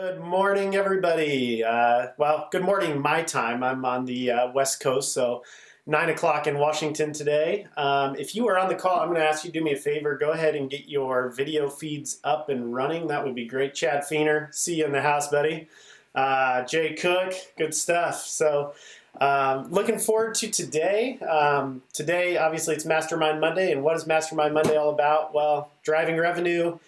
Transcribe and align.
Good 0.00 0.20
morning, 0.20 0.76
everybody. 0.76 1.64
Uh, 1.64 2.08
well, 2.18 2.46
good 2.52 2.62
morning, 2.62 3.02
my 3.02 3.22
time. 3.22 3.64
I'm 3.64 3.84
on 3.84 4.04
the 4.04 4.30
uh, 4.30 4.52
West 4.52 4.78
Coast, 4.78 5.12
so 5.12 5.42
9 5.86 6.10
o'clock 6.10 6.46
in 6.46 6.56
Washington 6.56 7.12
today. 7.12 7.66
Um, 7.76 8.14
if 8.14 8.36
you 8.36 8.46
are 8.46 8.56
on 8.56 8.68
the 8.68 8.76
call, 8.76 9.00
I'm 9.00 9.08
going 9.08 9.20
to 9.20 9.26
ask 9.26 9.44
you 9.44 9.50
to 9.50 9.58
do 9.58 9.64
me 9.64 9.72
a 9.72 9.76
favor. 9.76 10.16
Go 10.16 10.30
ahead 10.30 10.54
and 10.54 10.70
get 10.70 10.88
your 10.88 11.30
video 11.30 11.68
feeds 11.68 12.20
up 12.22 12.48
and 12.48 12.72
running. 12.72 13.08
That 13.08 13.24
would 13.24 13.34
be 13.34 13.46
great. 13.46 13.74
Chad 13.74 14.04
Feener, 14.04 14.54
see 14.54 14.76
you 14.76 14.84
in 14.84 14.92
the 14.92 15.02
house, 15.02 15.26
buddy. 15.28 15.66
Uh, 16.14 16.62
Jay 16.62 16.94
Cook, 16.94 17.34
good 17.56 17.74
stuff. 17.74 18.24
So, 18.24 18.74
um, 19.20 19.68
looking 19.72 19.98
forward 19.98 20.36
to 20.36 20.48
today. 20.48 21.18
Um, 21.18 21.82
today, 21.92 22.36
obviously, 22.36 22.76
it's 22.76 22.84
Mastermind 22.84 23.40
Monday. 23.40 23.72
And 23.72 23.82
what 23.82 23.96
is 23.96 24.06
Mastermind 24.06 24.54
Monday 24.54 24.76
all 24.76 24.90
about? 24.90 25.34
Well, 25.34 25.72
driving 25.82 26.18
revenue 26.18 26.78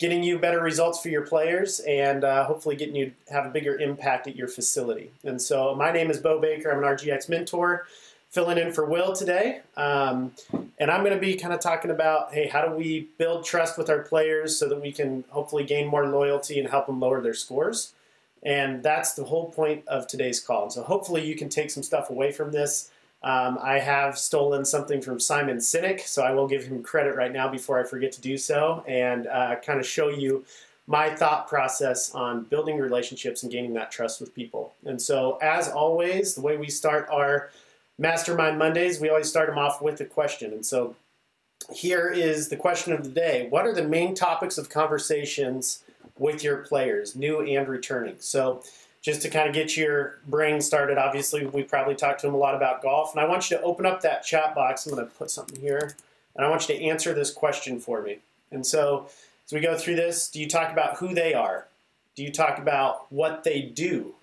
getting 0.00 0.22
you 0.22 0.38
better 0.38 0.60
results 0.60 1.00
for 1.00 1.10
your 1.10 1.22
players 1.22 1.78
and 1.80 2.24
uh, 2.24 2.42
hopefully 2.44 2.74
getting 2.74 2.96
you 2.96 3.12
to 3.26 3.32
have 3.32 3.44
a 3.46 3.50
bigger 3.50 3.78
impact 3.78 4.26
at 4.26 4.34
your 4.34 4.48
facility. 4.48 5.12
And 5.22 5.40
so, 5.40 5.74
my 5.76 5.92
name 5.92 6.10
is 6.10 6.18
Bo 6.18 6.40
Baker. 6.40 6.70
I'm 6.72 6.78
an 6.78 6.84
RGX 6.84 7.28
mentor, 7.28 7.86
filling 8.30 8.56
in 8.56 8.72
for 8.72 8.86
Will 8.86 9.14
today. 9.14 9.60
Um, 9.76 10.32
and 10.78 10.90
I'm 10.90 11.04
going 11.04 11.14
to 11.14 11.20
be 11.20 11.36
kind 11.36 11.52
of 11.52 11.60
talking 11.60 11.90
about 11.90 12.32
hey, 12.32 12.48
how 12.48 12.66
do 12.66 12.74
we 12.74 13.08
build 13.18 13.44
trust 13.44 13.76
with 13.76 13.90
our 13.90 14.00
players 14.00 14.56
so 14.58 14.68
that 14.70 14.80
we 14.80 14.90
can 14.90 15.22
hopefully 15.28 15.64
gain 15.64 15.86
more 15.86 16.08
loyalty 16.08 16.58
and 16.58 16.68
help 16.68 16.86
them 16.86 16.98
lower 16.98 17.20
their 17.20 17.34
scores. 17.34 17.92
And 18.42 18.82
that's 18.82 19.12
the 19.12 19.24
whole 19.24 19.50
point 19.50 19.86
of 19.86 20.06
today's 20.06 20.40
call. 20.40 20.64
And 20.64 20.72
so, 20.72 20.82
hopefully, 20.82 21.26
you 21.26 21.36
can 21.36 21.50
take 21.50 21.70
some 21.70 21.82
stuff 21.82 22.08
away 22.08 22.32
from 22.32 22.52
this. 22.52 22.90
Um, 23.22 23.58
I 23.60 23.78
have 23.78 24.18
stolen 24.18 24.64
something 24.64 25.02
from 25.02 25.20
Simon 25.20 25.58
Sinek, 25.58 26.00
so 26.00 26.22
I 26.22 26.32
will 26.32 26.48
give 26.48 26.64
him 26.64 26.82
credit 26.82 27.16
right 27.16 27.32
now 27.32 27.48
before 27.48 27.78
I 27.78 27.84
forget 27.84 28.12
to 28.12 28.20
do 28.20 28.38
so 28.38 28.82
and 28.88 29.26
uh, 29.26 29.56
kind 29.56 29.78
of 29.78 29.86
show 29.86 30.08
you 30.08 30.44
my 30.86 31.08
thought 31.08 31.46
process 31.46 32.14
on 32.14 32.44
building 32.44 32.78
relationships 32.78 33.42
and 33.42 33.52
gaining 33.52 33.74
that 33.74 33.90
trust 33.90 34.20
with 34.20 34.34
people. 34.34 34.74
And 34.86 35.00
so, 35.00 35.38
as 35.42 35.68
always, 35.68 36.34
the 36.34 36.40
way 36.40 36.56
we 36.56 36.68
start 36.68 37.08
our 37.12 37.50
Mastermind 37.98 38.58
Mondays, 38.58 38.98
we 38.98 39.10
always 39.10 39.28
start 39.28 39.48
them 39.48 39.58
off 39.58 39.82
with 39.82 40.00
a 40.00 40.06
question. 40.06 40.52
And 40.52 40.64
so, 40.64 40.96
here 41.72 42.08
is 42.08 42.48
the 42.48 42.56
question 42.56 42.92
of 42.92 43.04
the 43.04 43.10
day 43.10 43.46
What 43.50 43.66
are 43.66 43.74
the 43.74 43.84
main 43.84 44.14
topics 44.14 44.56
of 44.56 44.70
conversations 44.70 45.84
with 46.18 46.42
your 46.42 46.58
players, 46.58 47.14
new 47.14 47.40
and 47.42 47.68
returning? 47.68 48.16
So, 48.18 48.62
just 49.02 49.22
to 49.22 49.30
kind 49.30 49.48
of 49.48 49.54
get 49.54 49.76
your 49.76 50.18
brain 50.26 50.60
started, 50.60 50.98
obviously, 50.98 51.46
we 51.46 51.62
probably 51.62 51.94
talked 51.94 52.20
to 52.20 52.26
them 52.26 52.34
a 52.34 52.38
lot 52.38 52.54
about 52.54 52.82
golf. 52.82 53.12
And 53.12 53.20
I 53.20 53.26
want 53.26 53.50
you 53.50 53.56
to 53.56 53.62
open 53.62 53.86
up 53.86 54.02
that 54.02 54.24
chat 54.24 54.54
box. 54.54 54.86
I'm 54.86 54.94
going 54.94 55.06
to 55.06 55.14
put 55.14 55.30
something 55.30 55.60
here. 55.60 55.94
And 56.36 56.44
I 56.44 56.50
want 56.50 56.68
you 56.68 56.76
to 56.76 56.84
answer 56.84 57.14
this 57.14 57.32
question 57.32 57.80
for 57.80 58.02
me. 58.02 58.18
And 58.50 58.66
so, 58.66 59.08
as 59.46 59.52
we 59.52 59.60
go 59.60 59.76
through 59.76 59.96
this, 59.96 60.28
do 60.28 60.40
you 60.40 60.48
talk 60.48 60.70
about 60.70 60.98
who 60.98 61.14
they 61.14 61.34
are? 61.34 61.66
Do 62.14 62.22
you 62.22 62.30
talk 62.30 62.58
about 62.58 63.10
what 63.10 63.42
they 63.42 63.62
do? 63.62 64.14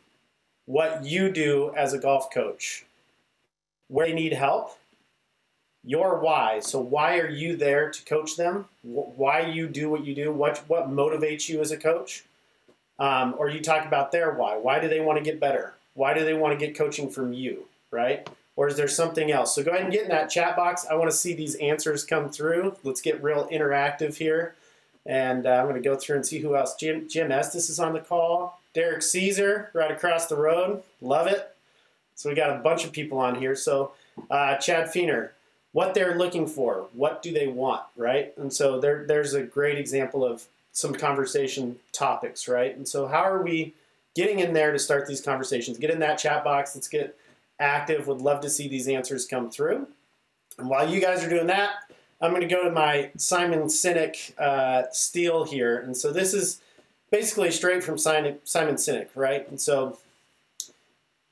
What 0.66 1.04
you 1.04 1.32
do 1.32 1.74
as 1.76 1.94
a 1.94 1.98
golf 1.98 2.32
coach? 2.32 2.86
Where 3.88 4.08
they 4.08 4.14
need 4.14 4.34
help? 4.34 4.78
Your 5.84 6.20
why. 6.20 6.60
So, 6.60 6.80
why 6.80 7.18
are 7.18 7.30
you 7.30 7.56
there 7.56 7.90
to 7.90 8.06
coach 8.06 8.36
them? 8.36 8.66
Why 8.84 9.42
you 9.42 9.68
do 9.68 9.90
what 9.90 10.06
you 10.06 10.14
do? 10.14 10.32
What, 10.32 10.60
what 10.68 10.90
motivates 10.92 11.50
you 11.50 11.62
as 11.62 11.72
a 11.72 11.78
coach? 11.78 12.26
Um, 13.00 13.36
or 13.38 13.50
you 13.50 13.62
talk 13.62 13.86
about 13.86 14.12
their 14.12 14.34
why. 14.34 14.58
Why 14.58 14.80
do 14.80 14.88
they 14.88 15.00
want 15.00 15.18
to 15.18 15.24
get 15.24 15.40
better? 15.40 15.76
Why 15.94 16.14
do 16.14 16.26
they 16.26 16.34
want 16.34 16.58
to 16.58 16.66
get 16.66 16.76
coaching 16.76 17.10
from 17.10 17.34
you, 17.34 17.66
right? 17.92 18.28
Or 18.56 18.68
is 18.68 18.76
there 18.76 18.88
something 18.88 19.32
else? 19.32 19.54
So 19.54 19.64
go 19.64 19.72
ahead 19.72 19.84
and 19.84 19.94
get 19.94 20.04
in 20.04 20.10
that 20.10 20.32
chat 20.32 20.56
box. 20.56 20.86
I 20.90 20.96
want 20.96 21.12
to 21.12 21.16
see 21.16 21.34
these 21.34 21.56
answers 21.56 22.04
come 22.04 22.30
through. 22.30 22.76
Let's 22.84 23.02
get 23.02 23.22
real 23.22 23.48
interactive 23.50 24.18
here. 24.18 24.56
And 25.06 25.46
uh, 25.46 25.52
I'm 25.52 25.66
going 25.66 25.82
to 25.82 25.90
go 25.90 25.96
through 25.96 26.18
and 26.18 26.26
see 26.26 26.40
who 26.40 26.56
else. 26.56 26.76
Jim, 26.76 27.08
Jim 27.08 27.32
Estes 27.32 27.70
is 27.70 27.80
on 27.80 27.94
the 27.94 28.00
call. 28.00 28.60
Derek 28.74 29.02
Caesar, 29.02 29.70
right 29.74 29.92
across 29.92 30.26
the 30.26 30.36
road. 30.36 30.84
Love 31.02 31.28
it. 31.28 31.56
So 32.16 32.30
we 32.30 32.36
got 32.36 32.56
a 32.56 32.60
bunch 32.60 32.84
of 32.84 32.92
people 32.92 33.20
on 33.20 33.36
here. 33.36 33.56
So 33.56 33.92
uh, 34.30 34.56
Chad 34.58 34.88
Feener, 34.88 35.30
what 35.72 35.94
they're 35.94 36.18
looking 36.18 36.48
for, 36.48 36.88
what 36.94 37.22
do 37.22 37.32
they 37.32 37.48
want, 37.48 37.84
right? 37.96 38.34
And 38.38 38.52
so 38.52 38.80
there, 38.80 39.06
there's 39.08 39.34
a 39.36 39.44
great 39.44 39.78
example 39.78 40.26
of 40.26 40.46
some 40.78 40.94
conversation 40.94 41.76
topics, 41.92 42.48
right? 42.48 42.78
And 42.78 42.88
so, 42.88 43.08
how 43.08 43.24
are 43.24 43.42
we 43.42 43.74
getting 44.14 44.40
in 44.40 44.54
there 44.54 44.72
to 44.72 44.78
start 44.78 45.08
these 45.08 45.22
conversations? 45.22 45.80
Get 45.80 45.90
in 45.90 45.98
that 46.00 46.20
chat 46.20 46.44
box. 46.44 46.76
Let's 46.76 46.88
get 46.88 47.18
active. 47.60 48.06
Would 48.06 48.22
love 48.22 48.42
to 48.42 48.50
see 48.50 48.68
these 48.68 48.88
answers 48.88 49.26
come 49.26 49.50
through. 49.50 49.88
And 50.60 50.70
while 50.70 50.88
you 50.88 51.02
guys 51.02 51.24
are 51.24 51.30
doing 51.30 51.48
that, 51.48 51.72
I'm 52.22 52.30
going 52.30 52.48
to 52.48 52.48
go 52.48 52.64
to 52.64 52.70
my 52.70 53.10
Simon 53.18 53.64
Sinek 53.64 54.40
uh, 54.40 54.84
steal 54.92 55.46
here. 55.46 55.80
And 55.80 55.98
so, 55.98 56.14
this 56.14 56.36
is 56.36 56.62
basically 57.10 57.50
straight 57.50 57.84
from 57.84 57.98
Simon, 57.98 58.38
Simon 58.44 58.76
Sinek, 58.76 59.08
right? 59.16 59.50
And 59.50 59.60
so, 59.60 59.98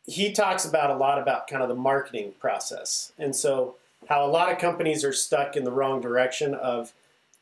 he 0.08 0.32
talks 0.32 0.66
about 0.66 0.90
a 0.90 0.96
lot 0.96 1.22
about 1.22 1.48
kind 1.48 1.62
of 1.62 1.70
the 1.70 1.76
marketing 1.76 2.34
process. 2.40 3.12
And 3.20 3.36
so, 3.36 3.76
how 4.10 4.26
a 4.26 4.28
lot 4.28 4.52
of 4.52 4.58
companies 4.58 5.06
are 5.06 5.14
stuck 5.14 5.56
in 5.56 5.66
the 5.66 5.72
wrong 5.72 6.02
direction 6.02 6.56
of 6.56 6.94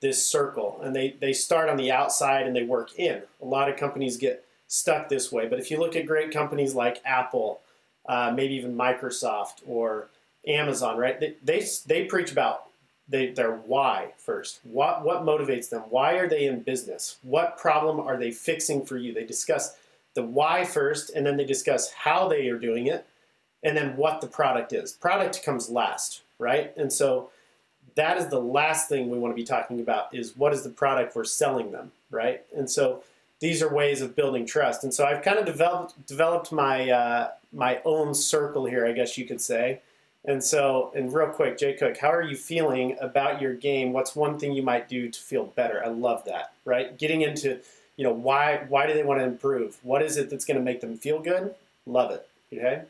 this 0.04 0.24
circle 0.28 0.82
and 0.84 0.94
they, 0.94 1.16
they 1.22 1.32
start 1.32 1.70
on 1.70 1.78
the 1.78 1.90
outside 1.90 2.46
and 2.46 2.54
they 2.54 2.64
work 2.64 3.00
in. 3.00 3.24
A 3.42 3.46
lot 3.46 3.70
of 3.70 3.78
companies 3.78 4.18
get 4.18 4.46
stuck 4.68 5.08
this 5.08 5.32
way. 5.32 5.48
But 5.48 5.60
if 5.60 5.72
you 5.72 5.80
look 5.80 5.96
at 5.96 6.06
great 6.06 6.32
companies 6.32 6.76
like 6.76 7.02
Apple, 7.06 7.62
uh, 8.06 8.34
maybe 8.36 8.54
even 8.56 8.76
Microsoft 8.76 9.62
or 9.66 10.10
Amazon, 10.46 10.98
right? 10.98 11.18
They, 11.20 11.36
they, 11.42 11.66
they 11.88 12.04
preach 12.04 12.34
about 12.34 12.66
they, 13.08 13.32
their 13.32 13.56
why 13.56 14.12
first. 14.18 14.60
What, 14.64 15.06
what 15.06 15.24
motivates 15.24 15.70
them? 15.70 15.84
Why 15.90 16.16
are 16.16 16.28
they 16.28 16.48
in 16.48 16.64
business? 16.64 17.18
What 17.24 17.58
problem 17.58 18.02
are 18.02 18.18
they 18.18 18.32
fixing 18.32 18.86
for 18.86 18.98
you? 18.98 19.14
They 19.14 19.26
discuss 19.26 19.78
the 20.16 20.24
why 20.24 20.66
first 20.66 21.12
and 21.12 21.26
then 21.26 21.38
they 21.38 21.46
discuss 21.46 21.94
how 21.94 22.28
they 22.28 22.50
are 22.50 22.60
doing 22.60 22.88
it 22.88 23.08
and 23.64 23.78
then 23.78 23.96
what 23.96 24.20
the 24.20 24.28
product 24.28 24.74
is. 24.74 24.92
Product 24.92 25.42
comes 25.46 25.70
last, 25.70 26.24
right? 26.40 26.74
And 26.76 26.92
so 26.92 27.30
that 27.96 28.18
is 28.18 28.28
the 28.28 28.40
last 28.40 28.90
thing 28.90 29.10
we 29.10 29.18
want 29.18 29.32
to 29.32 29.36
be 29.36 29.46
talking 29.46 29.80
about 29.80 30.14
is 30.14 30.36
what 30.38 30.54
is 30.54 30.64
the 30.64 30.70
product 30.70 31.16
we're 31.16 31.24
selling 31.24 31.72
them, 31.72 31.92
right? 32.12 32.42
And 32.56 32.70
so 32.70 33.04
these 33.40 33.62
are 33.62 33.74
ways 33.74 34.02
of 34.02 34.16
building 34.16 34.46
trust. 34.46 34.84
And 34.84 34.94
so 34.94 35.06
I've 35.06 35.22
kind 35.22 35.38
of 35.38 35.46
developed 35.46 36.06
developed 36.08 36.52
my 36.52 36.90
uh, 36.90 37.32
my 37.52 37.82
own 37.86 38.14
circle 38.14 38.66
here, 38.66 38.86
I 38.86 38.94
guess 38.94 39.18
you 39.18 39.26
could 39.26 39.42
say. 39.42 39.82
And 40.26 40.42
so, 40.42 40.94
and 40.96 41.14
real 41.14 41.28
quick, 41.28 41.58
Jay 41.58 41.74
Cook, 41.74 41.98
how 41.98 42.10
are 42.10 42.22
you 42.22 42.38
feeling 42.38 42.96
about 43.02 43.42
your 43.42 43.54
game? 43.54 43.92
What's 43.92 44.16
one 44.16 44.40
thing 44.40 44.54
you 44.54 44.64
might 44.64 44.88
do 44.88 45.10
to 45.10 45.20
feel 45.20 45.48
better? 45.48 45.84
I 45.84 45.90
love 45.90 46.24
that, 46.26 46.54
right? 46.64 46.98
Getting 46.98 47.24
into, 47.24 47.60
you 47.98 48.06
know, 48.06 48.14
why 48.14 48.66
why 48.70 48.88
do 48.88 48.94
they 48.94 49.04
want 49.04 49.20
to 49.20 49.26
improve? 49.26 49.78
What 49.84 50.02
is 50.02 50.16
it 50.18 50.30
that's 50.30 50.46
going 50.46 50.58
to 50.58 50.64
make 50.64 50.80
them 50.80 50.98
feel 50.98 51.20
good? 51.20 51.54
Love 51.86 52.12
it. 52.12 52.28
Okay. 52.54 52.84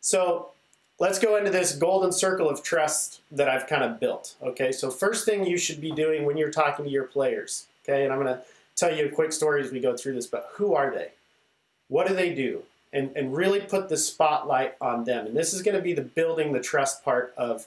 So 0.00 0.50
let's 1.00 1.18
go 1.18 1.36
into 1.36 1.50
this 1.50 1.74
golden 1.74 2.12
circle 2.12 2.48
of 2.48 2.62
trust 2.62 3.22
that 3.32 3.48
I've 3.48 3.66
kind 3.66 3.82
of 3.82 3.98
built. 3.98 4.36
Okay, 4.42 4.70
so 4.70 4.90
first 4.90 5.24
thing 5.24 5.44
you 5.44 5.58
should 5.58 5.80
be 5.80 5.90
doing 5.90 6.24
when 6.24 6.36
you're 6.36 6.50
talking 6.50 6.84
to 6.84 6.90
your 6.90 7.04
players, 7.04 7.66
okay, 7.82 8.04
and 8.04 8.12
I'm 8.12 8.22
going 8.22 8.36
to 8.36 8.42
tell 8.76 8.94
you 8.94 9.06
a 9.06 9.10
quick 9.10 9.32
story 9.32 9.64
as 9.64 9.72
we 9.72 9.80
go 9.80 9.96
through 9.96 10.14
this, 10.14 10.26
but 10.26 10.50
who 10.52 10.74
are 10.74 10.92
they? 10.92 11.08
What 11.88 12.06
do 12.06 12.14
they 12.14 12.32
do? 12.34 12.62
And, 12.92 13.10
and 13.16 13.34
really 13.34 13.60
put 13.60 13.88
the 13.88 13.96
spotlight 13.96 14.74
on 14.80 15.04
them. 15.04 15.26
And 15.26 15.36
this 15.36 15.54
is 15.54 15.62
going 15.62 15.76
to 15.76 15.82
be 15.82 15.92
the 15.92 16.02
building 16.02 16.52
the 16.52 16.60
trust 16.60 17.04
part 17.04 17.32
of 17.36 17.66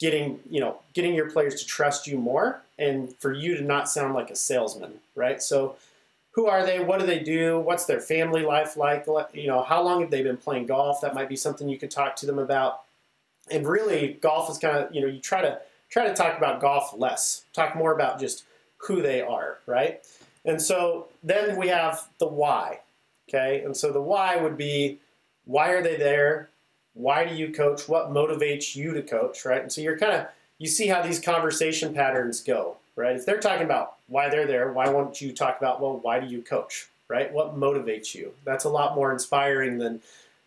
getting, 0.00 0.40
you 0.50 0.60
know, 0.60 0.78
getting 0.94 1.14
your 1.14 1.30
players 1.30 1.60
to 1.60 1.66
trust 1.66 2.06
you 2.06 2.18
more 2.18 2.62
and 2.78 3.14
for 3.16 3.32
you 3.32 3.56
to 3.56 3.62
not 3.62 3.88
sound 3.88 4.14
like 4.14 4.30
a 4.30 4.36
salesman, 4.36 4.94
right? 5.14 5.40
So 5.42 5.76
who 6.32 6.46
are 6.46 6.64
they? 6.64 6.80
What 6.80 7.00
do 7.00 7.06
they 7.06 7.18
do? 7.18 7.58
What's 7.58 7.84
their 7.86 8.00
family 8.00 8.42
life 8.42 8.76
like? 8.76 9.06
You 9.32 9.48
know, 9.48 9.62
how 9.62 9.82
long 9.82 10.00
have 10.02 10.10
they 10.10 10.22
been 10.22 10.36
playing 10.36 10.66
golf? 10.66 11.00
That 11.00 11.14
might 11.14 11.28
be 11.28 11.36
something 11.36 11.68
you 11.68 11.78
could 11.78 11.90
talk 11.90 12.16
to 12.16 12.26
them 12.26 12.38
about. 12.38 12.82
And 13.50 13.66
really, 13.66 14.18
golf 14.20 14.50
is 14.50 14.58
kind 14.58 14.76
of 14.76 14.94
you 14.94 15.00
know 15.00 15.06
you 15.06 15.20
try 15.20 15.42
to 15.42 15.60
try 15.88 16.06
to 16.06 16.14
talk 16.14 16.36
about 16.36 16.60
golf 16.60 16.94
less. 16.96 17.44
Talk 17.52 17.74
more 17.74 17.92
about 17.92 18.20
just 18.20 18.44
who 18.76 19.02
they 19.02 19.20
are, 19.20 19.58
right? 19.66 20.00
And 20.44 20.60
so 20.60 21.08
then 21.22 21.56
we 21.56 21.68
have 21.68 22.08
the 22.18 22.28
why. 22.28 22.80
Okay, 23.28 23.62
and 23.64 23.76
so 23.76 23.92
the 23.92 24.00
why 24.00 24.36
would 24.36 24.56
be 24.56 24.98
why 25.44 25.70
are 25.70 25.82
they 25.82 25.96
there? 25.96 26.50
Why 26.94 27.24
do 27.24 27.34
you 27.34 27.52
coach? 27.52 27.88
What 27.88 28.10
motivates 28.10 28.76
you 28.76 28.92
to 28.94 29.02
coach, 29.02 29.44
right? 29.44 29.62
And 29.62 29.72
so 29.72 29.80
you're 29.80 29.98
kind 29.98 30.12
of 30.12 30.26
you 30.58 30.68
see 30.68 30.88
how 30.88 31.02
these 31.02 31.20
conversation 31.20 31.94
patterns 31.94 32.42
go, 32.42 32.76
right? 32.96 33.16
If 33.16 33.26
they're 33.26 33.40
talking 33.40 33.64
about 33.64 33.97
why 34.08 34.28
they're 34.28 34.46
there, 34.46 34.72
why 34.72 34.88
won't 34.88 35.20
you 35.20 35.32
talk 35.32 35.58
about, 35.58 35.80
well, 35.80 35.98
why 35.98 36.18
do 36.18 36.26
you 36.26 36.42
coach, 36.42 36.88
right? 37.08 37.32
What 37.32 37.56
motivates 37.56 38.14
you? 38.14 38.32
That's 38.44 38.64
a 38.64 38.68
lot 38.68 38.94
more 38.94 39.12
inspiring 39.12 39.78
than, 39.78 40.00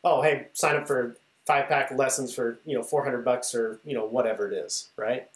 oh, 0.04 0.22
hey, 0.22 0.48
sign 0.54 0.76
up 0.76 0.88
for 0.88 1.16
five 1.46 1.68
pack 1.68 1.92
lessons 1.92 2.34
for, 2.34 2.60
you 2.66 2.76
know, 2.76 2.84
400 2.84 3.24
bucks 3.24 3.56
or, 3.56 3.80
you 3.86 3.94
know, 3.94 4.06
whatever 4.06 4.52
it 4.52 4.54
is, 4.54 4.90
right? 4.96 5.30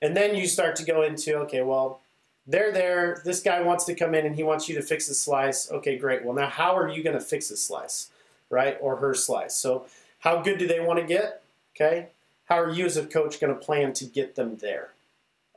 And 0.00 0.16
then 0.16 0.34
you 0.34 0.46
start 0.46 0.76
to 0.76 0.84
go 0.84 1.02
into, 1.02 1.36
okay, 1.40 1.62
well, 1.62 2.00
they're 2.46 2.72
there. 2.72 3.22
This 3.24 3.40
guy 3.40 3.60
wants 3.60 3.84
to 3.84 3.94
come 3.94 4.14
in 4.14 4.26
and 4.26 4.34
he 4.34 4.42
wants 4.42 4.68
you 4.68 4.74
to 4.74 4.82
fix 4.82 5.06
the 5.06 5.14
slice. 5.14 5.70
Okay, 5.70 5.96
great. 5.96 6.24
Well, 6.24 6.34
now 6.34 6.48
how 6.48 6.76
are 6.76 6.88
you 6.88 7.02
going 7.02 7.18
to 7.18 7.24
fix 7.24 7.48
the 7.48 7.56
slice, 7.56 8.10
right? 8.50 8.76
Or 8.80 8.96
her 8.96 9.14
slice. 9.14 9.56
So, 9.56 9.86
how 10.18 10.40
good 10.40 10.58
do 10.58 10.66
they 10.68 10.80
want 10.80 11.00
to 11.00 11.04
get? 11.04 11.42
Okay. 11.74 12.08
How 12.46 12.60
are 12.60 12.70
you 12.70 12.84
as 12.84 12.96
a 12.96 13.06
coach 13.06 13.40
going 13.40 13.54
to 13.54 13.58
plan 13.58 13.92
to 13.94 14.04
get 14.04 14.34
them 14.34 14.56
there? 14.56 14.90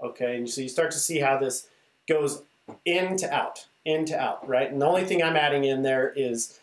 Okay, 0.02 0.38
and 0.38 0.50
so 0.50 0.62
you 0.62 0.70
start 0.70 0.92
to 0.92 0.98
see 0.98 1.20
how 1.20 1.38
this 1.38 1.68
goes 2.07 2.42
in 2.86 3.18
to 3.18 3.34
out. 3.34 3.66
in 3.86 4.06
to 4.06 4.19
out, 4.19 4.48
right? 4.48 4.72
And 4.72 4.81
the 4.81 4.86
only 4.86 5.06
thing 5.06 5.24
I'm 5.24 5.38
adding 5.38 5.63
in 5.63 5.84
there 5.84 6.12
is 6.16 6.60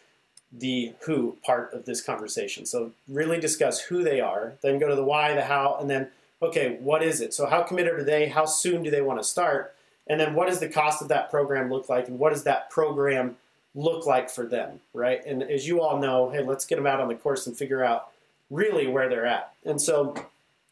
the 0.52 0.92
who 1.02 1.38
part 1.44 1.72
of 1.72 1.86
this 1.86 2.02
conversation. 2.02 2.66
So 2.66 2.92
really 3.08 3.40
discuss 3.40 3.80
who 3.80 4.02
they 4.02 4.20
are, 4.20 4.54
then 4.60 4.78
go 4.78 4.88
to 4.88 4.94
the 4.94 5.04
why, 5.04 5.34
the 5.34 5.44
how, 5.44 5.78
and 5.80 5.88
then 5.88 6.08
okay, 6.42 6.76
what 6.80 7.04
is 7.04 7.20
it? 7.20 7.32
So 7.32 7.46
how 7.46 7.62
committed 7.62 7.94
are 7.94 8.04
they? 8.04 8.26
How 8.26 8.44
soon 8.44 8.82
do 8.82 8.90
they 8.90 9.00
want 9.00 9.20
to 9.20 9.24
start? 9.24 9.74
And 10.08 10.18
then 10.18 10.34
what 10.34 10.48
does 10.48 10.58
the 10.58 10.68
cost 10.68 11.00
of 11.00 11.06
that 11.08 11.30
program 11.30 11.70
look 11.70 11.88
like? 11.88 12.08
And 12.08 12.18
what 12.18 12.32
does 12.32 12.42
that 12.42 12.68
program 12.68 13.36
look 13.76 14.04
like 14.06 14.28
for 14.28 14.44
them, 14.44 14.80
right? 14.92 15.24
And 15.24 15.44
as 15.44 15.68
you 15.68 15.80
all 15.80 16.00
know, 16.00 16.30
hey, 16.30 16.42
let's 16.42 16.66
get 16.66 16.76
them 16.76 16.86
out 16.86 17.00
on 17.00 17.06
the 17.06 17.14
course 17.14 17.46
and 17.46 17.56
figure 17.56 17.84
out 17.84 18.08
really 18.50 18.88
where 18.88 19.08
they're 19.08 19.24
at. 19.24 19.52
And 19.64 19.80
so 19.80 20.16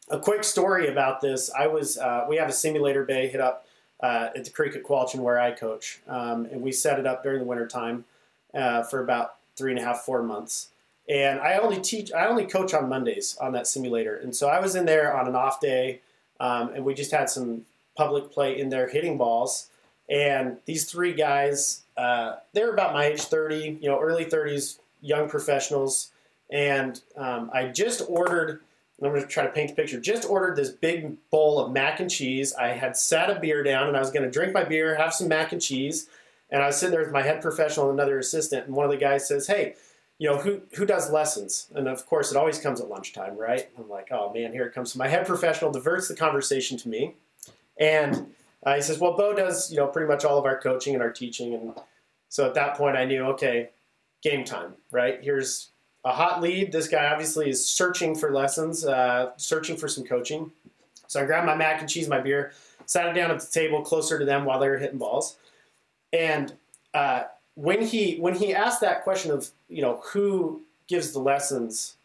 a 0.09 0.19
quick 0.19 0.43
story 0.43 0.89
about 0.89 1.21
this, 1.21 1.49
I 1.57 1.67
was, 1.67 1.97
uh, 1.97 2.25
we 2.27 2.35
have 2.35 2.49
a 2.49 2.53
simulator 2.53 3.05
bay 3.05 3.29
hit 3.29 3.39
up 3.39 3.65
uh, 4.01 4.29
at 4.35 4.45
the 4.45 4.51
creek 4.51 4.75
at 4.75 4.83
Qualchan 4.83 5.19
where 5.19 5.39
I 5.39 5.51
coach. 5.51 6.01
Um, 6.07 6.45
and 6.45 6.61
we 6.61 6.71
set 6.71 6.99
it 6.99 7.05
up 7.05 7.23
during 7.23 7.39
the 7.39 7.45
winter 7.45 7.67
time 7.67 8.05
uh, 8.53 8.83
for 8.83 9.03
about 9.03 9.35
three 9.55 9.71
and 9.71 9.79
a 9.79 9.83
half, 9.83 9.99
four 10.01 10.23
months. 10.23 10.69
And 11.09 11.39
I 11.39 11.57
only 11.57 11.79
teach, 11.81 12.11
I 12.11 12.27
only 12.27 12.45
coach 12.45 12.73
on 12.73 12.87
Mondays 12.87 13.37
on 13.41 13.51
that 13.53 13.67
simulator. 13.67 14.15
And 14.15 14.35
so 14.35 14.47
I 14.47 14.59
was 14.59 14.75
in 14.75 14.85
there 14.85 15.15
on 15.15 15.27
an 15.27 15.35
off 15.35 15.59
day, 15.59 16.01
um, 16.39 16.69
and 16.73 16.85
we 16.85 16.93
just 16.93 17.11
had 17.11 17.29
some 17.29 17.65
public 17.97 18.31
play 18.31 18.59
in 18.59 18.69
there 18.69 18.87
hitting 18.87 19.17
balls. 19.17 19.69
And 20.09 20.57
these 20.65 20.89
three 20.89 21.13
guys, 21.13 21.83
uh, 21.97 22.37
they're 22.53 22.73
about 22.73 22.93
my 22.93 23.05
age, 23.05 23.21
30, 23.21 23.79
you 23.81 23.89
know, 23.89 23.99
early 23.99 24.25
30s, 24.25 24.79
young 25.01 25.29
professionals. 25.29 26.11
And 26.49 27.01
um, 27.17 27.49
I 27.53 27.65
just 27.67 28.03
ordered, 28.07 28.61
I'm 29.01 29.09
going 29.09 29.21
to 29.21 29.27
try 29.27 29.43
to 29.43 29.51
paint 29.51 29.69
the 29.69 29.75
picture, 29.75 29.99
just 29.99 30.29
ordered 30.29 30.55
this 30.55 30.69
big 30.69 31.17
bowl 31.31 31.59
of 31.59 31.71
mac 31.71 31.99
and 31.99 32.09
cheese. 32.09 32.53
I 32.53 32.67
had 32.67 32.95
sat 32.95 33.29
a 33.29 33.39
beer 33.39 33.63
down 33.63 33.87
and 33.87 33.97
I 33.97 33.99
was 33.99 34.11
going 34.11 34.23
to 34.23 34.31
drink 34.31 34.53
my 34.53 34.63
beer, 34.63 34.95
have 34.95 35.13
some 35.13 35.27
mac 35.27 35.51
and 35.51 35.61
cheese. 35.61 36.07
And 36.51 36.61
I 36.61 36.67
was 36.67 36.77
sitting 36.77 36.91
there 36.91 37.03
with 37.03 37.13
my 37.13 37.23
head 37.23 37.41
professional 37.41 37.89
and 37.89 37.99
another 37.99 38.19
assistant. 38.19 38.67
And 38.67 38.75
one 38.75 38.85
of 38.85 38.91
the 38.91 38.97
guys 38.97 39.27
says, 39.27 39.47
Hey, 39.47 39.75
you 40.21 40.29
know, 40.29 40.37
who, 40.37 40.61
who 40.75 40.85
does 40.85 41.11
lessons? 41.11 41.67
And 41.73 41.87
of 41.87 42.05
course, 42.05 42.29
it 42.29 42.37
always 42.37 42.59
comes 42.59 42.79
at 42.79 42.89
lunchtime, 42.89 43.35
right? 43.35 43.67
I'm 43.75 43.89
like, 43.89 44.09
oh 44.11 44.31
man, 44.31 44.53
here 44.53 44.65
it 44.65 44.73
comes. 44.73 44.93
So 44.93 44.99
my 44.99 45.07
head 45.07 45.25
professional 45.25 45.71
diverts 45.71 46.09
the 46.09 46.15
conversation 46.15 46.77
to 46.77 46.89
me. 46.89 47.15
And 47.79 48.27
uh, 48.63 48.75
he 48.75 48.83
says, 48.83 48.99
well, 48.99 49.17
Bo 49.17 49.33
does, 49.33 49.71
you 49.71 49.77
know, 49.77 49.87
pretty 49.87 50.07
much 50.07 50.23
all 50.23 50.37
of 50.37 50.45
our 50.45 50.61
coaching 50.61 50.93
and 50.93 51.01
our 51.01 51.09
teaching. 51.09 51.55
And 51.55 51.73
so 52.29 52.45
at 52.45 52.53
that 52.53 52.77
point, 52.77 52.97
I 52.97 53.05
knew, 53.05 53.23
okay, 53.29 53.71
game 54.21 54.43
time, 54.43 54.75
right? 54.91 55.17
Here's 55.23 55.70
a 56.03 56.11
hot 56.11 56.41
lead. 56.41 56.71
This 56.71 56.87
guy 56.87 57.11
obviously 57.11 57.49
is 57.49 57.67
searching 57.67 58.15
for 58.15 58.31
lessons, 58.31 58.85
uh, 58.85 59.31
searching 59.37 59.77
for 59.77 59.87
some 59.87 60.03
coaching. 60.03 60.51
So 61.07 61.21
I 61.21 61.25
grabbed 61.25 61.45
my 61.45 61.55
mac 61.55 61.81
and 61.81 61.89
cheese, 61.89 62.07
my 62.07 62.19
beer, 62.19 62.53
sat 62.85 63.13
down 63.13 63.31
at 63.31 63.39
the 63.39 63.47
table 63.47 63.81
closer 63.81 64.17
to 64.17 64.25
them 64.25 64.45
while 64.45 64.59
they 64.59 64.69
were 64.69 64.77
hitting 64.77 64.97
balls. 64.97 65.37
And 66.13 66.53
uh, 66.93 67.23
when 67.55 67.81
he 67.81 68.15
when 68.17 68.35
he 68.35 68.53
asked 68.53 68.81
that 68.81 69.03
question 69.03 69.31
of 69.31 69.49
you 69.69 69.81
know 69.81 70.01
who 70.03 70.61
gives 70.87 71.11
the 71.11 71.19
lessons, 71.19 71.95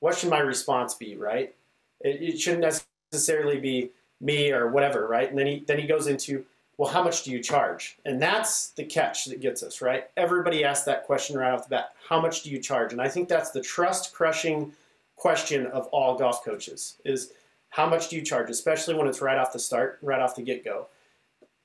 what 0.00 0.16
should 0.16 0.30
my 0.30 0.40
response 0.40 0.94
be? 0.94 1.16
Right? 1.16 1.54
It, 2.00 2.22
it 2.22 2.40
shouldn't 2.40 2.82
necessarily 3.12 3.60
be 3.60 3.90
me 4.20 4.52
or 4.52 4.68
whatever, 4.70 5.06
right? 5.06 5.28
And 5.28 5.38
then 5.38 5.46
he 5.46 5.64
then 5.66 5.78
he 5.78 5.86
goes 5.86 6.06
into 6.06 6.44
well, 6.76 6.90
how 6.90 7.02
much 7.02 7.22
do 7.22 7.30
you 7.30 7.40
charge? 7.40 7.96
And 8.04 8.20
that's 8.20 8.70
the 8.70 8.84
catch 8.84 9.26
that 9.26 9.40
gets 9.40 9.62
us, 9.62 9.80
right? 9.80 10.08
Everybody 10.16 10.64
asks 10.64 10.84
that 10.86 11.04
question 11.04 11.36
right 11.38 11.52
off 11.52 11.64
the 11.64 11.70
bat. 11.70 11.92
How 12.08 12.20
much 12.20 12.42
do 12.42 12.50
you 12.50 12.58
charge? 12.58 12.92
And 12.92 13.00
I 13.00 13.08
think 13.08 13.28
that's 13.28 13.50
the 13.50 13.60
trust 13.60 14.12
crushing 14.12 14.72
question 15.16 15.66
of 15.68 15.86
all 15.88 16.18
golf 16.18 16.44
coaches 16.44 16.96
is 17.04 17.32
how 17.70 17.88
much 17.88 18.08
do 18.08 18.16
you 18.16 18.22
charge, 18.22 18.50
especially 18.50 18.94
when 18.94 19.06
it's 19.06 19.20
right 19.20 19.38
off 19.38 19.52
the 19.52 19.58
start, 19.58 19.98
right 20.02 20.20
off 20.20 20.34
the 20.34 20.42
get 20.42 20.64
go. 20.64 20.88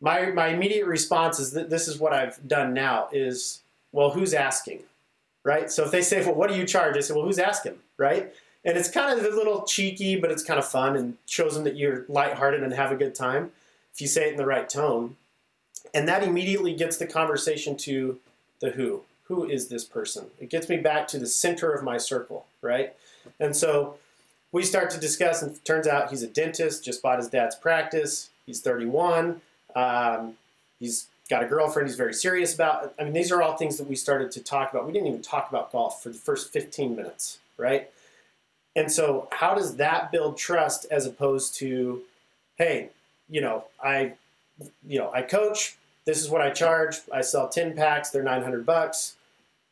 My, 0.01 0.27
my 0.27 0.47
immediate 0.47 0.85
response 0.85 1.39
is 1.39 1.51
that 1.51 1.69
this 1.69 1.87
is 1.87 1.99
what 1.99 2.13
I've 2.13 2.47
done 2.47 2.73
now 2.73 3.09
is, 3.11 3.61
well, 3.91 4.11
who's 4.11 4.33
asking, 4.33 4.83
right? 5.43 5.71
So 5.71 5.83
if 5.83 5.91
they 5.91 6.01
say, 6.01 6.23
well, 6.23 6.35
what 6.35 6.49
do 6.49 6.55
you 6.55 6.65
charge? 6.65 6.95
I 6.95 6.99
say, 7.01 7.13
well, 7.13 7.25
who's 7.25 7.39
asking, 7.39 7.75
right? 7.97 8.31
And 8.63 8.77
it's 8.77 8.89
kind 8.89 9.19
of 9.19 9.25
a 9.25 9.29
little 9.35 9.63
cheeky, 9.63 10.19
but 10.19 10.31
it's 10.31 10.43
kind 10.43 10.59
of 10.59 10.67
fun 10.67 10.95
and 10.95 11.17
shows 11.25 11.55
them 11.55 11.63
that 11.63 11.75
you're 11.75 12.05
lighthearted 12.07 12.61
and 12.61 12.73
have 12.73 12.91
a 12.91 12.95
good 12.95 13.15
time 13.15 13.51
if 13.99 14.03
you 14.03 14.07
say 14.07 14.29
it 14.29 14.31
in 14.31 14.37
the 14.37 14.45
right 14.45 14.69
tone. 14.69 15.17
And 15.93 16.07
that 16.07 16.23
immediately 16.23 16.73
gets 16.73 16.95
the 16.95 17.05
conversation 17.05 17.75
to 17.79 18.17
the 18.61 18.69
who. 18.69 19.01
Who 19.25 19.43
is 19.43 19.67
this 19.67 19.83
person? 19.83 20.27
It 20.39 20.49
gets 20.49 20.69
me 20.69 20.77
back 20.77 21.05
to 21.09 21.19
the 21.19 21.27
center 21.27 21.73
of 21.73 21.83
my 21.83 21.97
circle, 21.97 22.45
right? 22.61 22.93
And 23.41 23.53
so 23.53 23.97
we 24.53 24.63
start 24.63 24.89
to 24.91 24.99
discuss, 25.01 25.41
and 25.41 25.63
turns 25.65 25.85
out 25.85 26.11
he's 26.11 26.23
a 26.23 26.27
dentist, 26.27 26.85
just 26.85 27.03
bought 27.03 27.17
his 27.17 27.27
dad's 27.27 27.57
practice. 27.57 28.29
He's 28.45 28.61
31. 28.61 29.41
Um, 29.75 30.35
he's 30.79 31.07
got 31.29 31.43
a 31.43 31.45
girlfriend 31.45 31.89
he's 31.89 31.97
very 31.97 32.13
serious 32.13 32.55
about. 32.55 32.93
I 32.97 33.03
mean, 33.03 33.11
these 33.11 33.33
are 33.33 33.41
all 33.41 33.57
things 33.57 33.77
that 33.79 33.89
we 33.89 33.97
started 33.97 34.31
to 34.31 34.39
talk 34.39 34.71
about. 34.71 34.87
We 34.87 34.93
didn't 34.93 35.09
even 35.09 35.21
talk 35.21 35.49
about 35.49 35.73
golf 35.73 36.01
for 36.01 36.07
the 36.07 36.17
first 36.17 36.53
15 36.53 36.95
minutes, 36.95 37.39
right? 37.57 37.89
And 38.77 38.89
so, 38.89 39.27
how 39.33 39.55
does 39.55 39.75
that 39.75 40.09
build 40.09 40.37
trust 40.37 40.85
as 40.89 41.05
opposed 41.05 41.55
to, 41.55 42.03
hey, 42.57 42.91
you 43.29 43.41
know, 43.41 43.65
I, 43.83 44.13
you 44.87 44.99
know, 44.99 45.11
I 45.13 45.21
coach. 45.21 45.77
This 46.05 46.21
is 46.21 46.29
what 46.29 46.41
I 46.41 46.49
charge. 46.49 46.97
I 47.13 47.21
sell 47.21 47.47
ten 47.49 47.75
packs. 47.75 48.09
They're 48.09 48.23
nine 48.23 48.43
hundred 48.43 48.65
bucks, 48.65 49.15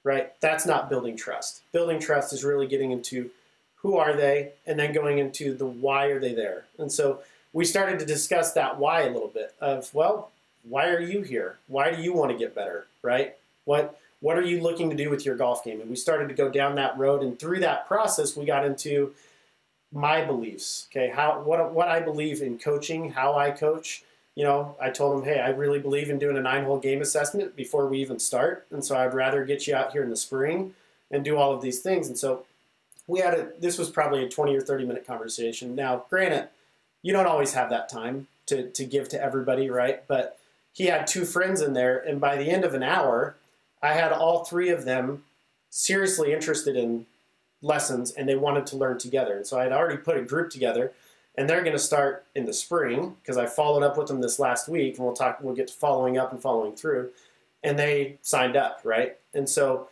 right? 0.03 0.39
That's 0.39 0.65
not 0.65 0.89
building 0.89 1.17
trust. 1.17 1.61
Building 1.71 1.99
trust 1.99 2.33
is 2.33 2.43
really 2.43 2.67
getting 2.67 2.91
into 2.91 3.31
who 3.77 3.97
are 3.97 4.15
they, 4.15 4.51
and 4.65 4.77
then 4.77 4.93
going 4.93 5.19
into 5.19 5.53
the 5.55 5.65
why 5.65 6.05
are 6.07 6.19
they 6.19 6.33
there. 6.33 6.65
And 6.77 6.91
so 6.91 7.19
we 7.53 7.65
started 7.65 7.99
to 7.99 8.05
discuss 8.05 8.53
that 8.53 8.77
why 8.77 9.01
a 9.01 9.11
little 9.11 9.29
bit. 9.29 9.53
Of 9.59 9.93
well, 9.93 10.31
why 10.67 10.89
are 10.89 10.99
you 10.99 11.21
here? 11.21 11.57
Why 11.67 11.91
do 11.95 12.01
you 12.01 12.13
want 12.13 12.31
to 12.31 12.37
get 12.37 12.53
better, 12.53 12.87
right? 13.01 13.35
What 13.65 13.99
what 14.19 14.37
are 14.37 14.43
you 14.43 14.61
looking 14.61 14.89
to 14.89 14.95
do 14.95 15.09
with 15.09 15.25
your 15.25 15.35
golf 15.35 15.63
game? 15.63 15.79
And 15.79 15.89
we 15.89 15.95
started 15.95 16.27
to 16.29 16.35
go 16.35 16.49
down 16.49 16.75
that 16.75 16.97
road, 16.97 17.23
and 17.23 17.39
through 17.39 17.59
that 17.61 17.87
process, 17.87 18.35
we 18.35 18.45
got 18.45 18.65
into 18.65 19.13
my 19.91 20.23
beliefs. 20.23 20.87
Okay, 20.91 21.11
how 21.13 21.41
what 21.41 21.73
what 21.73 21.87
I 21.87 21.99
believe 21.99 22.41
in 22.41 22.57
coaching, 22.57 23.11
how 23.11 23.35
I 23.35 23.51
coach. 23.51 24.03
You 24.35 24.43
know, 24.43 24.75
I 24.79 24.91
told 24.91 25.17
him, 25.17 25.25
hey, 25.25 25.39
I 25.39 25.49
really 25.49 25.79
believe 25.79 26.11
in 26.11 26.19
doing 26.19 26.37
a 26.37 26.41
nine-hole 26.41 26.77
game 26.77 27.01
assessment 27.01 27.55
before 27.55 27.87
we 27.87 27.97
even 27.99 28.19
start, 28.19 28.67
and 28.69 28.85
so 28.85 28.95
I'd 28.95 29.15
rather 29.15 29.43
get 29.43 29.65
you 29.65 29.73
out 29.73 29.93
here 29.93 30.03
in 30.03 30.11
the 30.11 30.15
spring 30.15 30.75
and 31.09 31.25
do 31.25 31.37
all 31.37 31.53
of 31.53 31.63
these 31.63 31.79
things. 31.79 32.07
And 32.07 32.17
so 32.17 32.45
we 33.07 33.19
had 33.19 33.33
a 33.33 33.51
this 33.59 33.77
was 33.77 33.89
probably 33.89 34.23
a 34.23 34.29
20 34.29 34.55
or 34.55 34.61
30 34.61 34.85
minute 34.85 35.07
conversation. 35.07 35.75
Now, 35.75 36.05
granted, 36.09 36.49
you 37.01 37.13
don't 37.13 37.25
always 37.25 37.53
have 37.53 37.69
that 37.69 37.89
time 37.89 38.27
to 38.47 38.69
to 38.69 38.85
give 38.85 39.09
to 39.09 39.21
everybody, 39.21 39.69
right? 39.69 40.05
But 40.07 40.37
he 40.73 40.85
had 40.85 41.07
two 41.07 41.25
friends 41.25 41.61
in 41.61 41.73
there, 41.73 41.97
and 41.97 42.21
by 42.21 42.35
the 42.35 42.51
end 42.51 42.63
of 42.63 42.75
an 42.75 42.83
hour, 42.83 43.35
I 43.81 43.93
had 43.93 44.11
all 44.11 44.45
three 44.45 44.69
of 44.69 44.85
them 44.85 45.23
seriously 45.69 46.33
interested 46.33 46.75
in 46.75 47.05
lessons 47.61 48.11
and 48.11 48.27
they 48.27 48.35
wanted 48.35 48.65
to 48.67 48.77
learn 48.77 48.97
together. 48.97 49.35
And 49.35 49.45
so 49.45 49.59
I 49.59 49.63
had 49.63 49.71
already 49.71 49.97
put 49.97 50.17
a 50.17 50.21
group 50.21 50.49
together 50.49 50.93
and 51.37 51.47
they're 51.47 51.61
going 51.61 51.73
to 51.73 51.79
start 51.79 52.25
in 52.35 52.45
the 52.45 52.53
spring 52.53 53.15
because 53.21 53.37
I 53.37 53.45
followed 53.45 53.83
up 53.83 53.97
with 53.97 54.07
them 54.07 54.21
this 54.21 54.39
last 54.39 54.67
week 54.67 54.97
and 54.97 55.05
we'll 55.05 55.15
talk 55.15 55.39
we'll 55.41 55.55
get 55.55 55.67
to 55.67 55.73
following 55.73 56.17
up 56.17 56.31
and 56.31 56.41
following 56.41 56.75
through 56.75 57.11
and 57.63 57.77
they 57.77 58.17
signed 58.21 58.55
up, 58.55 58.81
right? 58.83 59.17
And 59.33 59.47
so 59.47 59.89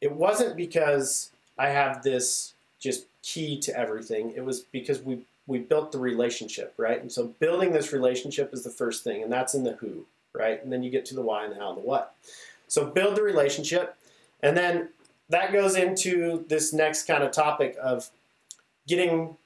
it 0.00 0.12
wasn't 0.12 0.56
because 0.56 1.30
I 1.58 1.68
have 1.68 2.02
this 2.02 2.54
just 2.80 3.06
key 3.22 3.58
to 3.60 3.78
everything. 3.78 4.32
It 4.34 4.44
was 4.44 4.60
because 4.60 5.02
we 5.02 5.20
we 5.46 5.58
built 5.58 5.92
the 5.92 5.98
relationship, 5.98 6.72
right? 6.76 7.00
And 7.00 7.10
so 7.10 7.28
building 7.38 7.72
this 7.72 7.92
relationship 7.92 8.52
is 8.52 8.62
the 8.62 8.70
first 8.70 9.02
thing 9.04 9.22
and 9.22 9.32
that's 9.32 9.54
in 9.54 9.64
the 9.64 9.72
who, 9.72 10.06
right? 10.34 10.62
And 10.62 10.72
then 10.72 10.82
you 10.82 10.90
get 10.90 11.04
to 11.06 11.14
the 11.14 11.22
why 11.22 11.44
and 11.44 11.54
the 11.54 11.58
how 11.58 11.70
and 11.70 11.78
the 11.78 11.86
what. 11.86 12.14
So 12.68 12.86
build 12.86 13.16
the 13.16 13.22
relationship 13.22 13.96
and 14.42 14.56
then 14.56 14.88
that 15.28 15.52
goes 15.52 15.76
into 15.76 16.44
this 16.48 16.72
next 16.72 17.04
kind 17.04 17.22
of 17.22 17.32
topic 17.32 17.76
of 17.82 18.10
getting 18.86 19.36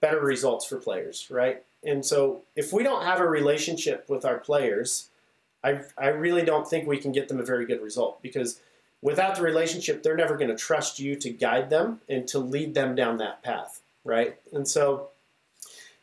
better 0.00 0.20
results 0.20 0.66
for 0.66 0.76
players, 0.76 1.28
right? 1.30 1.62
And 1.84 2.04
so 2.04 2.42
if 2.54 2.72
we 2.72 2.82
don't 2.82 3.04
have 3.04 3.20
a 3.20 3.26
relationship 3.26 4.08
with 4.08 4.24
our 4.24 4.38
players, 4.38 5.08
I, 5.64 5.80
I 5.98 6.08
really 6.08 6.44
don't 6.44 6.68
think 6.68 6.86
we 6.86 6.98
can 6.98 7.12
get 7.12 7.28
them 7.28 7.40
a 7.40 7.44
very 7.44 7.66
good 7.66 7.82
result 7.82 8.22
because 8.22 8.60
without 9.00 9.34
the 9.36 9.42
relationship, 9.42 10.02
they're 10.02 10.16
never 10.16 10.36
going 10.36 10.50
to 10.50 10.56
trust 10.56 10.98
you 10.98 11.16
to 11.16 11.30
guide 11.30 11.70
them 11.70 12.00
and 12.08 12.26
to 12.28 12.38
lead 12.38 12.74
them 12.74 12.94
down 12.94 13.18
that 13.18 13.42
path, 13.42 13.80
right? 14.04 14.36
And 14.52 14.66
so 14.66 15.08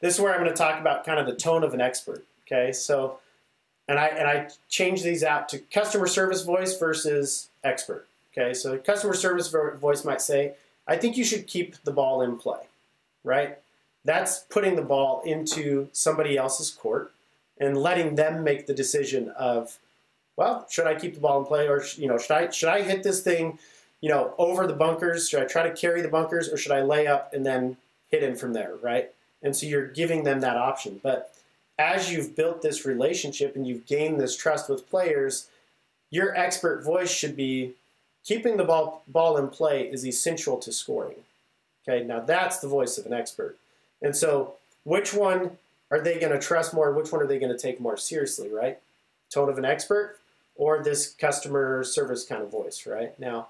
this 0.01 0.15
is 0.15 0.21
where 0.21 0.33
I'm 0.33 0.41
going 0.41 0.51
to 0.51 0.57
talk 0.57 0.79
about 0.79 1.05
kind 1.05 1.19
of 1.19 1.25
the 1.25 1.35
tone 1.35 1.63
of 1.63 1.73
an 1.73 1.81
expert, 1.81 2.25
okay? 2.45 2.73
So, 2.73 3.19
and 3.87 3.97
I, 3.97 4.07
and 4.07 4.27
I 4.27 4.49
change 4.67 5.01
these 5.01 5.23
out 5.23 5.49
to 5.49 5.59
customer 5.59 6.07
service 6.07 6.43
voice 6.43 6.77
versus 6.77 7.49
expert. 7.63 8.08
Okay, 8.31 8.53
so 8.53 8.77
customer 8.77 9.13
service 9.13 9.47
voice 9.47 10.05
might 10.05 10.21
say, 10.21 10.53
I 10.87 10.97
think 10.97 11.17
you 11.17 11.23
should 11.23 11.47
keep 11.47 11.75
the 11.83 11.91
ball 11.91 12.21
in 12.21 12.37
play, 12.37 12.61
right? 13.23 13.57
That's 14.05 14.39
putting 14.39 14.75
the 14.75 14.81
ball 14.81 15.21
into 15.25 15.89
somebody 15.91 16.37
else's 16.37 16.71
court 16.71 17.11
and 17.59 17.77
letting 17.77 18.15
them 18.15 18.43
make 18.43 18.67
the 18.67 18.73
decision 18.73 19.29
of, 19.29 19.77
well, 20.37 20.65
should 20.69 20.87
I 20.87 20.95
keep 20.95 21.15
the 21.15 21.19
ball 21.19 21.39
in 21.39 21.45
play 21.45 21.67
or 21.67 21.83
you 21.97 22.07
know 22.07 22.17
should 22.17 22.31
I 22.31 22.49
should 22.49 22.69
I 22.69 22.81
hit 22.81 23.03
this 23.03 23.21
thing, 23.21 23.59
you 24.01 24.09
know, 24.09 24.33
over 24.37 24.65
the 24.65 24.73
bunkers? 24.73 25.27
Should 25.27 25.43
I 25.43 25.45
try 25.45 25.63
to 25.63 25.75
carry 25.75 26.01
the 26.01 26.07
bunkers 26.07 26.49
or 26.49 26.57
should 26.57 26.71
I 26.71 26.81
lay 26.81 27.07
up 27.07 27.33
and 27.33 27.45
then 27.45 27.77
hit 28.09 28.23
in 28.23 28.35
from 28.35 28.53
there, 28.53 28.75
right? 28.81 29.11
And 29.43 29.55
so 29.55 29.65
you're 29.65 29.87
giving 29.87 30.23
them 30.23 30.39
that 30.41 30.57
option. 30.57 30.99
But 31.03 31.33
as 31.77 32.11
you've 32.11 32.35
built 32.35 32.61
this 32.61 32.85
relationship 32.85 33.55
and 33.55 33.67
you've 33.67 33.85
gained 33.85 34.19
this 34.19 34.35
trust 34.35 34.69
with 34.69 34.89
players, 34.89 35.47
your 36.09 36.35
expert 36.35 36.83
voice 36.83 37.11
should 37.11 37.35
be 37.35 37.73
keeping 38.29 38.57
the 38.57 38.63
ball, 38.63 39.01
ball 39.07 39.37
in 39.37 39.47
play 39.47 39.87
is 39.87 40.05
essential 40.05 40.57
to 40.57 40.71
scoring. 40.71 41.17
Okay, 41.81 42.05
now 42.05 42.19
that's 42.19 42.59
the 42.59 42.67
voice 42.67 42.99
of 42.99 43.07
an 43.07 43.13
expert. 43.13 43.57
And 44.03 44.15
so, 44.15 44.53
which 44.83 45.15
one 45.15 45.57
are 45.89 45.99
they 45.99 46.19
going 46.19 46.31
to 46.31 46.39
trust 46.39 46.71
more? 46.71 46.93
Which 46.93 47.11
one 47.11 47.23
are 47.23 47.27
they 47.27 47.39
going 47.39 47.51
to 47.51 47.57
take 47.57 47.81
more 47.81 47.97
seriously, 47.97 48.47
right? 48.47 48.77
Tone 49.31 49.49
of 49.49 49.57
an 49.57 49.65
expert 49.65 50.19
or 50.55 50.83
this 50.83 51.11
customer 51.13 51.83
service 51.83 52.23
kind 52.23 52.43
of 52.43 52.51
voice, 52.51 52.85
right? 52.85 53.19
Now, 53.19 53.47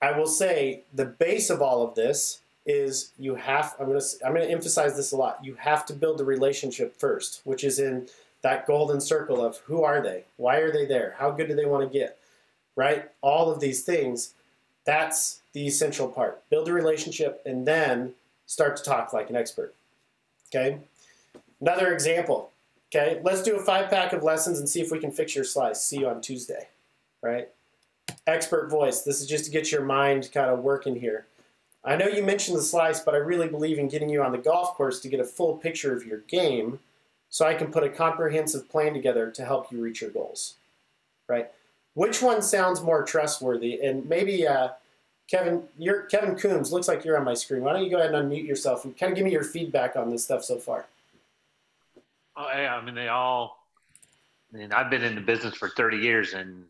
I 0.00 0.16
will 0.16 0.26
say 0.26 0.80
the 0.94 1.04
base 1.04 1.50
of 1.50 1.60
all 1.60 1.86
of 1.86 1.94
this 1.94 2.40
is 2.64 3.10
you 3.18 3.34
have 3.34 3.76
I'm 3.78 3.86
going 3.86 4.00
to 4.00 4.26
I'm 4.26 4.32
going 4.32 4.46
to 4.46 4.52
emphasize 4.52 4.96
this 4.96 5.12
a 5.12 5.16
lot. 5.16 5.44
You 5.44 5.56
have 5.56 5.84
to 5.86 5.92
build 5.92 6.16
the 6.16 6.24
relationship 6.24 6.96
first, 6.96 7.42
which 7.44 7.62
is 7.62 7.78
in 7.78 8.08
that 8.40 8.66
golden 8.66 9.02
circle 9.02 9.44
of 9.44 9.58
who 9.66 9.84
are 9.84 10.00
they? 10.02 10.24
Why 10.38 10.56
are 10.56 10.72
they 10.72 10.86
there? 10.86 11.16
How 11.18 11.30
good 11.32 11.48
do 11.48 11.54
they 11.54 11.66
want 11.66 11.86
to 11.86 11.98
get? 11.98 12.18
Right? 12.76 13.10
All 13.22 13.50
of 13.50 13.58
these 13.60 13.82
things, 13.82 14.34
that's 14.84 15.40
the 15.52 15.66
essential 15.66 16.08
part. 16.08 16.48
Build 16.50 16.68
a 16.68 16.72
relationship 16.72 17.42
and 17.44 17.66
then 17.66 18.14
start 18.46 18.76
to 18.76 18.84
talk 18.84 19.12
like 19.12 19.30
an 19.30 19.36
expert. 19.36 19.74
Okay? 20.48 20.78
Another 21.60 21.92
example. 21.92 22.50
Okay, 22.94 23.20
let's 23.24 23.42
do 23.42 23.56
a 23.56 23.60
five 23.60 23.90
pack 23.90 24.12
of 24.12 24.22
lessons 24.22 24.58
and 24.58 24.68
see 24.68 24.80
if 24.80 24.92
we 24.92 25.00
can 25.00 25.10
fix 25.10 25.34
your 25.34 25.44
slice. 25.44 25.82
See 25.82 25.98
you 25.98 26.08
on 26.08 26.20
Tuesday. 26.20 26.68
Right? 27.22 27.48
Expert 28.26 28.68
voice. 28.68 29.02
This 29.02 29.20
is 29.20 29.26
just 29.26 29.46
to 29.46 29.50
get 29.50 29.72
your 29.72 29.82
mind 29.82 30.30
kind 30.32 30.50
of 30.50 30.60
working 30.60 31.00
here. 31.00 31.26
I 31.84 31.96
know 31.96 32.06
you 32.06 32.22
mentioned 32.22 32.56
the 32.56 32.62
slice, 32.62 33.00
but 33.00 33.14
I 33.14 33.18
really 33.18 33.48
believe 33.48 33.78
in 33.78 33.88
getting 33.88 34.08
you 34.08 34.22
on 34.22 34.32
the 34.32 34.38
golf 34.38 34.74
course 34.74 35.00
to 35.00 35.08
get 35.08 35.20
a 35.20 35.24
full 35.24 35.56
picture 35.56 35.96
of 35.96 36.04
your 36.04 36.18
game 36.28 36.80
so 37.28 37.46
I 37.46 37.54
can 37.54 37.72
put 37.72 37.84
a 37.84 37.88
comprehensive 37.88 38.68
plan 38.68 38.92
together 38.92 39.30
to 39.30 39.44
help 39.44 39.72
you 39.72 39.80
reach 39.80 40.00
your 40.00 40.10
goals. 40.10 40.54
Right? 41.28 41.50
Which 41.96 42.20
one 42.20 42.42
sounds 42.42 42.82
more 42.82 43.02
trustworthy? 43.02 43.80
And 43.80 44.06
maybe 44.06 44.46
uh, 44.46 44.68
Kevin, 45.30 45.62
you're 45.78 46.02
Kevin 46.02 46.36
Coombs. 46.36 46.70
Looks 46.70 46.88
like 46.88 47.06
you're 47.06 47.16
on 47.16 47.24
my 47.24 47.32
screen. 47.32 47.62
Why 47.62 47.72
don't 47.72 47.84
you 47.84 47.90
go 47.90 47.96
ahead 47.96 48.14
and 48.14 48.30
unmute 48.30 48.46
yourself 48.46 48.84
and 48.84 48.94
kind 48.94 49.12
of 49.12 49.16
give 49.16 49.24
me 49.24 49.32
your 49.32 49.42
feedback 49.42 49.96
on 49.96 50.10
this 50.10 50.24
stuff 50.24 50.44
so 50.44 50.58
far? 50.58 50.84
Oh, 52.36 52.48
yeah, 52.54 52.76
I 52.76 52.84
mean, 52.84 52.94
they 52.94 53.08
all. 53.08 53.64
I 54.52 54.58
mean, 54.58 54.72
I've 54.74 54.90
been 54.90 55.04
in 55.04 55.14
the 55.14 55.22
business 55.22 55.54
for 55.54 55.70
30 55.70 55.96
years, 55.96 56.34
and 56.34 56.66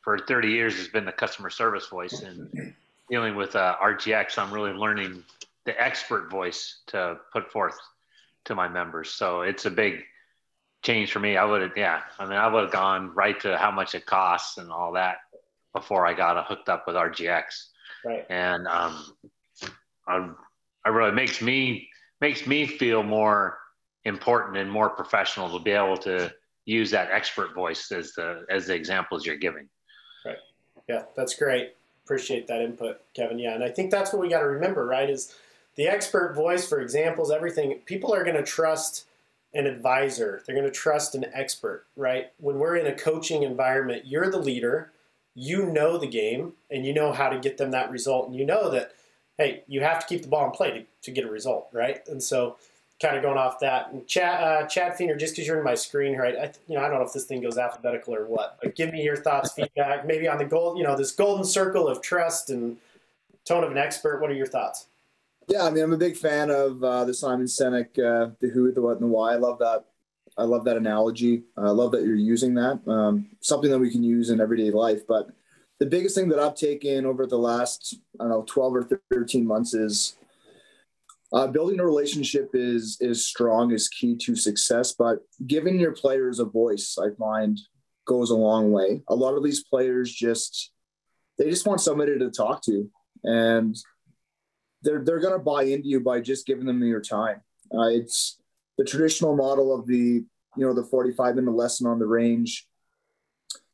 for 0.00 0.18
30 0.18 0.48
years 0.48 0.76
has 0.78 0.88
been 0.88 1.04
the 1.04 1.12
customer 1.12 1.48
service 1.48 1.86
voice, 1.86 2.22
and 2.22 2.74
dealing 3.08 3.36
with 3.36 3.54
uh, 3.54 3.76
RGX, 3.80 4.36
I'm 4.36 4.52
really 4.52 4.72
learning 4.72 5.22
the 5.64 5.80
expert 5.80 6.28
voice 6.28 6.78
to 6.88 7.18
put 7.32 7.52
forth 7.52 7.78
to 8.46 8.56
my 8.56 8.66
members. 8.66 9.10
So 9.10 9.42
it's 9.42 9.66
a 9.66 9.70
big 9.70 10.02
change 10.82 11.12
for 11.12 11.20
me. 11.20 11.36
I 11.36 11.44
would 11.44 11.62
have, 11.62 11.72
yeah, 11.76 12.02
I 12.18 12.24
mean, 12.24 12.38
I 12.38 12.46
would 12.46 12.64
have 12.64 12.72
gone 12.72 13.14
right 13.14 13.38
to 13.40 13.56
how 13.56 13.70
much 13.70 13.94
it 13.94 14.06
costs 14.06 14.58
and 14.58 14.70
all 14.70 14.92
that 14.92 15.18
before 15.74 16.06
I 16.06 16.14
got 16.14 16.44
hooked 16.46 16.68
up 16.68 16.86
with 16.86 16.96
RGX. 16.96 17.44
Right. 18.04 18.26
And 18.28 18.66
um, 18.66 19.14
I, 20.06 20.30
I 20.84 20.88
really 20.88 21.12
makes 21.12 21.42
me 21.42 21.88
makes 22.20 22.46
me 22.46 22.66
feel 22.66 23.02
more 23.02 23.58
important 24.04 24.56
and 24.56 24.70
more 24.70 24.90
professional 24.90 25.56
to 25.56 25.62
be 25.62 25.70
able 25.70 25.96
to 25.98 26.32
use 26.64 26.90
that 26.90 27.10
expert 27.10 27.54
voice 27.54 27.90
as 27.92 28.12
the 28.12 28.44
as 28.50 28.66
the 28.66 28.74
examples 28.74 29.26
you're 29.26 29.36
giving. 29.36 29.68
Right. 30.24 30.38
Yeah, 30.88 31.04
that's 31.14 31.34
great 31.34 31.74
appreciate 32.10 32.48
that 32.48 32.60
input, 32.60 33.00
Kevin. 33.14 33.38
Yeah, 33.38 33.54
and 33.54 33.62
I 33.62 33.68
think 33.68 33.92
that's 33.92 34.12
what 34.12 34.20
we 34.20 34.28
got 34.28 34.40
to 34.40 34.48
remember, 34.48 34.84
right? 34.84 35.08
Is 35.08 35.32
the 35.76 35.86
expert 35.86 36.34
voice 36.34 36.68
for 36.68 36.80
examples, 36.80 37.30
everything. 37.30 37.78
People 37.84 38.12
are 38.12 38.24
going 38.24 38.34
to 38.34 38.42
trust 38.42 39.06
an 39.52 39.66
advisor. 39.66 40.42
They're 40.44 40.54
going 40.54 40.66
to 40.66 40.72
trust 40.72 41.14
an 41.14 41.26
expert, 41.32 41.86
right? 41.96 42.32
When 42.38 42.58
we're 42.58 42.76
in 42.76 42.86
a 42.86 42.94
coaching 42.94 43.42
environment, 43.42 44.06
you're 44.06 44.30
the 44.30 44.38
leader. 44.38 44.92
You 45.34 45.66
know 45.66 45.96
the 45.96 46.08
game, 46.08 46.54
and 46.70 46.84
you 46.84 46.92
know 46.92 47.12
how 47.12 47.28
to 47.28 47.38
get 47.38 47.56
them 47.56 47.70
that 47.70 47.90
result, 47.90 48.26
and 48.26 48.36
you 48.36 48.44
know 48.44 48.68
that, 48.70 48.92
hey, 49.38 49.62
you 49.68 49.80
have 49.80 50.00
to 50.00 50.06
keep 50.06 50.22
the 50.22 50.28
ball 50.28 50.46
in 50.46 50.50
play 50.50 50.70
to, 50.72 50.84
to 51.02 51.10
get 51.12 51.24
a 51.24 51.30
result, 51.30 51.68
right? 51.72 52.06
And 52.08 52.22
so 52.22 52.56
kind 53.00 53.16
of 53.16 53.22
going 53.22 53.38
off 53.38 53.60
that. 53.60 53.90
And 53.92 54.06
Chad, 54.06 54.42
uh, 54.42 54.66
Chad 54.66 54.96
Feener, 54.96 55.18
just 55.18 55.34
because 55.34 55.46
you're 55.46 55.58
in 55.58 55.64
my 55.64 55.74
screen 55.74 56.20
I, 56.20 56.26
I, 56.26 56.52
you 56.66 56.74
know, 56.74 56.84
I 56.84 56.88
don't 56.88 56.98
know 56.98 57.06
if 57.06 57.12
this 57.12 57.24
thing 57.24 57.40
goes 57.40 57.56
alphabetical 57.56 58.14
or 58.14 58.26
what, 58.26 58.58
but 58.62 58.76
give 58.76 58.92
me 58.92 59.02
your 59.02 59.16
thoughts, 59.16 59.52
feedback, 59.52 60.06
maybe 60.06 60.28
on 60.28 60.38
the 60.38 60.44
gold, 60.44 60.76
you 60.76 60.84
know, 60.84 60.96
this 60.96 61.12
golden 61.12 61.44
circle 61.44 61.88
of 61.88 62.02
trust 62.02 62.50
and 62.50 62.76
tone 63.44 63.64
of 63.64 63.70
an 63.70 63.78
expert. 63.78 64.20
What 64.20 64.30
are 64.30 64.34
your 64.34 64.46
thoughts? 64.46 64.86
Yeah, 65.50 65.64
I 65.64 65.70
mean, 65.70 65.82
I'm 65.82 65.92
a 65.92 65.98
big 65.98 66.16
fan 66.16 66.48
of 66.48 66.82
uh, 66.84 67.04
the 67.04 67.12
Simon 67.12 67.46
Sinek, 67.46 67.98
uh, 67.98 68.30
the 68.40 68.50
who, 68.54 68.70
the 68.70 68.80
what, 68.80 68.92
and 68.92 69.02
the 69.02 69.06
why. 69.08 69.32
I 69.32 69.36
love 69.36 69.58
that. 69.58 69.84
I 70.38 70.44
love 70.44 70.64
that 70.64 70.76
analogy. 70.76 71.42
I 71.56 71.70
love 71.70 71.90
that 71.90 72.04
you're 72.04 72.14
using 72.14 72.54
that. 72.54 72.86
Um, 72.86 73.30
something 73.40 73.68
that 73.68 73.80
we 73.80 73.90
can 73.90 74.04
use 74.04 74.30
in 74.30 74.40
everyday 74.40 74.70
life. 74.70 75.00
But 75.08 75.30
the 75.80 75.86
biggest 75.86 76.14
thing 76.14 76.28
that 76.28 76.38
I've 76.38 76.54
taken 76.54 77.04
over 77.04 77.26
the 77.26 77.36
last, 77.36 77.96
I 78.20 78.24
don't 78.24 78.30
know, 78.30 78.44
12 78.46 78.76
or 78.76 78.88
13 79.10 79.44
months 79.44 79.74
is 79.74 80.16
uh, 81.32 81.48
building 81.48 81.80
a 81.80 81.84
relationship 81.84 82.50
is 82.54 82.96
is 83.00 83.26
strong 83.26 83.72
is 83.72 83.88
key 83.88 84.16
to 84.18 84.36
success, 84.36 84.92
but 84.92 85.18
giving 85.48 85.80
your 85.80 85.92
players 85.92 86.38
a 86.38 86.44
voice, 86.44 86.96
I 86.96 87.08
find, 87.18 87.58
goes 88.06 88.30
a 88.30 88.36
long 88.36 88.70
way. 88.70 89.02
A 89.08 89.16
lot 89.16 89.34
of 89.34 89.42
these 89.42 89.64
players 89.64 90.12
just 90.12 90.70
they 91.38 91.50
just 91.50 91.66
want 91.66 91.80
somebody 91.80 92.18
to 92.20 92.30
talk 92.30 92.62
to, 92.64 92.88
and 93.24 93.76
they're 94.82 95.02
they're 95.04 95.20
gonna 95.20 95.38
buy 95.38 95.64
into 95.64 95.88
you 95.88 96.00
by 96.00 96.20
just 96.20 96.46
giving 96.46 96.66
them 96.66 96.82
your 96.82 97.00
time. 97.00 97.40
Uh, 97.74 97.88
it's 97.88 98.40
the 98.78 98.84
traditional 98.84 99.36
model 99.36 99.74
of 99.74 99.86
the 99.86 100.24
you 100.56 100.66
know 100.66 100.74
the 100.74 100.84
45 100.84 101.36
minute 101.36 101.54
lesson 101.54 101.86
on 101.86 101.98
the 101.98 102.06
range, 102.06 102.66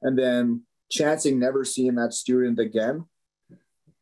and 0.03 0.19
then 0.19 0.63
chancing 0.91 1.39
never 1.39 1.65
seeing 1.65 1.95
that 1.97 2.13
student 2.13 2.59
again. 2.59 3.07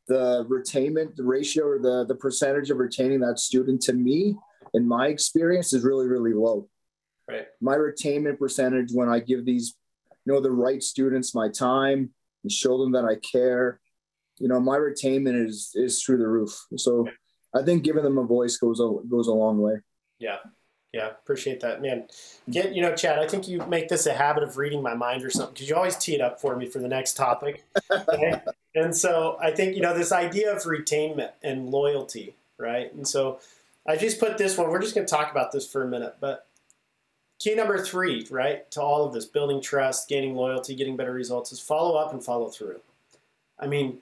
The 0.06 0.44
retainment 0.48 1.16
the 1.16 1.24
ratio 1.24 1.66
or 1.66 1.78
the 1.78 2.04
the 2.06 2.14
percentage 2.14 2.70
of 2.70 2.78
retaining 2.78 3.20
that 3.20 3.38
student 3.38 3.82
to 3.82 3.92
me 3.92 4.36
in 4.74 4.86
my 4.86 5.08
experience 5.08 5.72
is 5.72 5.84
really 5.84 6.06
really 6.06 6.34
low. 6.34 6.68
Right. 7.28 7.46
My 7.62 7.76
retainment 7.76 8.38
percentage 8.38 8.90
when 8.92 9.08
i 9.08 9.18
give 9.18 9.46
these 9.46 9.74
you 10.26 10.32
know 10.34 10.40
the 10.40 10.50
right 10.50 10.82
students 10.82 11.34
my 11.34 11.48
time 11.48 12.10
and 12.42 12.52
show 12.52 12.76
them 12.76 12.92
that 12.92 13.06
i 13.06 13.14
care 13.16 13.80
you 14.38 14.48
know 14.48 14.60
my 14.60 14.76
retainment 14.76 15.46
is 15.46 15.70
is 15.74 16.02
through 16.02 16.18
the 16.18 16.26
roof 16.26 16.66
so 16.76 17.08
i 17.54 17.62
think 17.62 17.84
giving 17.84 18.02
them 18.02 18.18
a 18.18 18.24
voice 18.24 18.56
goes 18.56 18.80
a 18.80 18.92
goes 19.08 19.28
a 19.28 19.32
long 19.32 19.60
way 19.60 19.74
yeah 20.18 20.38
yeah, 20.94 21.08
appreciate 21.08 21.58
that, 21.60 21.82
man. 21.82 22.06
Get 22.48 22.72
you 22.72 22.80
know, 22.80 22.94
Chad. 22.94 23.18
I 23.18 23.26
think 23.26 23.48
you 23.48 23.58
make 23.66 23.88
this 23.88 24.06
a 24.06 24.14
habit 24.14 24.44
of 24.44 24.56
reading 24.56 24.80
my 24.80 24.94
mind 24.94 25.24
or 25.24 25.30
something 25.30 25.52
because 25.52 25.68
you 25.68 25.74
always 25.74 25.96
tee 25.96 26.14
it 26.14 26.20
up 26.20 26.40
for 26.40 26.54
me 26.54 26.66
for 26.66 26.78
the 26.78 26.86
next 26.86 27.14
topic. 27.14 27.64
Okay? 27.90 28.40
and 28.76 28.96
so 28.96 29.36
I 29.40 29.50
think 29.50 29.74
you 29.74 29.82
know 29.82 29.92
this 29.92 30.12
idea 30.12 30.54
of 30.54 30.62
retainment 30.62 31.32
and 31.42 31.68
loyalty, 31.68 32.36
right? 32.58 32.94
And 32.94 33.08
so 33.08 33.40
I 33.88 33.96
just 33.96 34.20
put 34.20 34.38
this 34.38 34.56
one. 34.56 34.70
We're 34.70 34.80
just 34.80 34.94
going 34.94 35.04
to 35.04 35.10
talk 35.10 35.32
about 35.32 35.50
this 35.50 35.66
for 35.68 35.82
a 35.82 35.88
minute, 35.88 36.14
but 36.20 36.46
key 37.40 37.56
number 37.56 37.76
three, 37.82 38.28
right, 38.30 38.70
to 38.70 38.80
all 38.80 39.04
of 39.04 39.12
this 39.12 39.26
building 39.26 39.60
trust, 39.60 40.08
gaining 40.08 40.36
loyalty, 40.36 40.76
getting 40.76 40.96
better 40.96 41.12
results 41.12 41.50
is 41.50 41.58
follow 41.58 41.96
up 41.96 42.12
and 42.12 42.24
follow 42.24 42.50
through. 42.50 42.80
I 43.58 43.66
mean, 43.66 43.98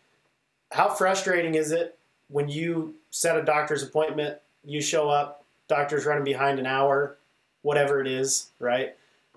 how 0.73 0.88
frustrating 0.88 1.55
is 1.55 1.71
it 1.71 1.99
when 2.29 2.49
you 2.49 2.95
set 3.11 3.37
a 3.37 3.45
doctor's 3.45 3.83
appointment, 3.83 4.38
you 4.64 4.81
show 4.81 5.09
up, 5.11 5.45
doctor's 5.69 6.07
running 6.07 6.25
behind 6.25 6.59
an 6.59 6.67
hour, 6.67 7.17
whatever 7.62 8.00
it 8.00 8.07
is, 8.07 8.49
right? 8.59 8.95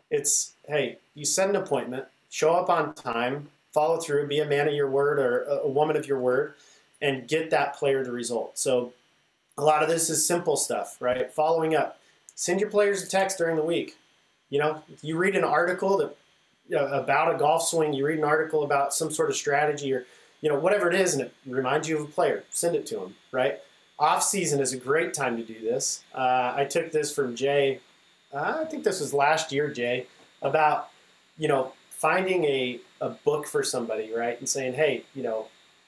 It's, 0.09 0.53
hey, 0.67 0.97
you 1.13 1.25
set 1.25 1.49
an 1.49 1.55
appointment, 1.55 2.05
show 2.29 2.53
up 2.53 2.69
on 2.69 2.93
time, 2.93 3.49
follow 3.73 3.97
through, 3.97 4.27
be 4.27 4.39
a 4.39 4.45
man 4.45 4.67
of 4.67 4.73
your 4.73 4.89
word 4.89 5.19
or 5.19 5.43
a 5.43 5.67
woman 5.67 5.97
of 5.97 6.07
your 6.07 6.19
word, 6.19 6.55
and 7.01 7.27
get 7.27 7.49
that 7.49 7.75
player 7.75 8.03
the 8.03 8.11
result. 8.11 8.57
So 8.57 8.93
a 9.57 9.63
lot 9.63 9.83
of 9.83 9.89
this 9.89 10.09
is 10.09 10.25
simple 10.25 10.55
stuff, 10.55 10.97
right? 10.99 11.31
Following 11.31 11.75
up. 11.75 11.99
Send 12.35 12.59
your 12.59 12.69
players 12.69 13.03
a 13.03 13.07
text 13.07 13.37
during 13.37 13.55
the 13.55 13.63
week. 13.63 13.97
You 14.49 14.59
know, 14.59 14.83
you 15.01 15.17
read 15.17 15.35
an 15.35 15.43
article 15.43 15.97
that 15.97 16.15
about 16.73 17.33
a 17.33 17.37
golf 17.37 17.67
swing, 17.67 17.93
you 17.93 18.05
read 18.05 18.17
an 18.17 18.23
article 18.23 18.63
about 18.63 18.93
some 18.93 19.11
sort 19.11 19.29
of 19.29 19.35
strategy 19.35 19.93
or 19.93 20.05
you 20.45 20.51
know 20.51 20.59
whatever 20.59 20.87
it 20.89 20.95
is, 20.95 21.13
and 21.15 21.23
it 21.23 21.33
reminds 21.45 21.89
you 21.89 21.97
of 21.97 22.03
a 22.03 22.11
player. 22.11 22.43
Send 22.51 22.75
it 22.75 22.85
to 22.87 22.97
them, 22.97 23.15
right? 23.31 23.59
off 23.97 24.23
season 24.23 24.59
is 24.59 24.73
a 24.73 24.77
great 24.77 25.13
time 25.13 25.37
to 25.37 25.43
do 25.43 25.59
this. 25.61 26.03
Uh, 26.13 26.53
I 26.55 26.65
took 26.65 26.91
this 26.91 27.13
from 27.13 27.35
Jay. 27.35 27.79
Uh, 28.33 28.57
I 28.61 28.65
think 28.65 28.83
this 28.83 28.99
was 28.99 29.13
last 29.13 29.51
year, 29.51 29.69
Jay, 29.69 30.07
about 30.41 30.89
you 31.37 31.47
know 31.47 31.73
finding 31.89 32.43
a, 32.43 32.79
a 33.01 33.09
book 33.09 33.47
for 33.47 33.63
somebody, 33.63 34.11
right, 34.13 34.37
and 34.39 34.47
saying, 34.47 34.73
hey, 34.73 35.05
you 35.15 35.23
know, 35.23 35.47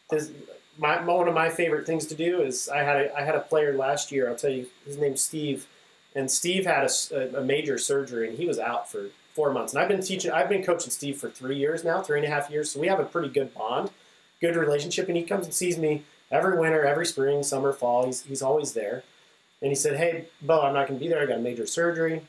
this, 0.09 0.31
my 0.77 1.03
one 1.03 1.27
of 1.27 1.33
my 1.33 1.49
favorite 1.49 1.85
things 1.85 2.05
to 2.07 2.15
do 2.15 2.41
is 2.41 2.69
I 2.69 2.79
had 2.79 2.97
a, 2.97 3.17
I 3.17 3.23
had 3.23 3.35
a 3.35 3.41
player 3.41 3.75
last 3.75 4.11
year. 4.11 4.29
I'll 4.29 4.35
tell 4.35 4.51
you, 4.51 4.67
his 4.85 4.97
name's 4.97 5.21
Steve, 5.21 5.67
and 6.15 6.31
Steve 6.31 6.65
had 6.65 6.89
a, 7.11 7.39
a 7.39 7.43
major 7.43 7.77
surgery 7.77 8.29
and 8.29 8.37
he 8.37 8.45
was 8.45 8.57
out 8.57 8.89
for 8.89 9.09
four 9.33 9.51
months. 9.51 9.73
And 9.73 9.81
I've 9.81 9.89
been 9.89 10.01
teaching, 10.01 10.31
I've 10.31 10.49
been 10.49 10.63
coaching 10.63 10.89
Steve 10.89 11.17
for 11.17 11.29
three 11.29 11.57
years 11.57 11.83
now, 11.83 12.01
three 12.01 12.17
and 12.17 12.25
a 12.25 12.29
half 12.29 12.49
years. 12.49 12.71
So 12.71 12.79
we 12.79 12.87
have 12.87 12.99
a 12.99 13.05
pretty 13.05 13.29
good 13.29 13.53
bond, 13.53 13.91
good 14.41 14.55
relationship. 14.55 15.07
And 15.07 15.17
he 15.17 15.23
comes 15.23 15.45
and 15.45 15.53
sees 15.53 15.77
me 15.77 16.03
every 16.31 16.57
winter, 16.57 16.85
every 16.85 17.05
spring, 17.05 17.43
summer, 17.43 17.73
fall. 17.73 18.05
He's, 18.05 18.23
he's 18.23 18.41
always 18.41 18.73
there. 18.73 19.03
And 19.61 19.69
he 19.69 19.75
said, 19.75 19.97
Hey, 19.97 20.27
Bo, 20.41 20.61
I'm 20.61 20.73
not 20.73 20.87
going 20.87 20.99
to 20.99 21.03
be 21.03 21.09
there. 21.09 21.21
I 21.21 21.25
got 21.25 21.39
a 21.39 21.41
major 21.41 21.65
surgery. 21.65 22.21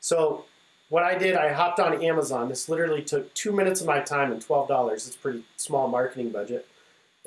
So 0.00 0.44
what 0.88 1.02
I 1.02 1.18
did, 1.18 1.36
I 1.36 1.52
hopped 1.52 1.80
on 1.80 2.02
Amazon. 2.02 2.48
This 2.48 2.68
literally 2.68 3.02
took 3.02 3.32
two 3.34 3.52
minutes 3.52 3.80
of 3.80 3.86
my 3.86 4.00
time 4.00 4.32
and 4.32 4.40
twelve 4.40 4.68
dollars. 4.68 5.06
It's 5.06 5.16
a 5.16 5.18
pretty 5.18 5.44
small 5.56 5.88
marketing 5.88 6.30
budget, 6.30 6.66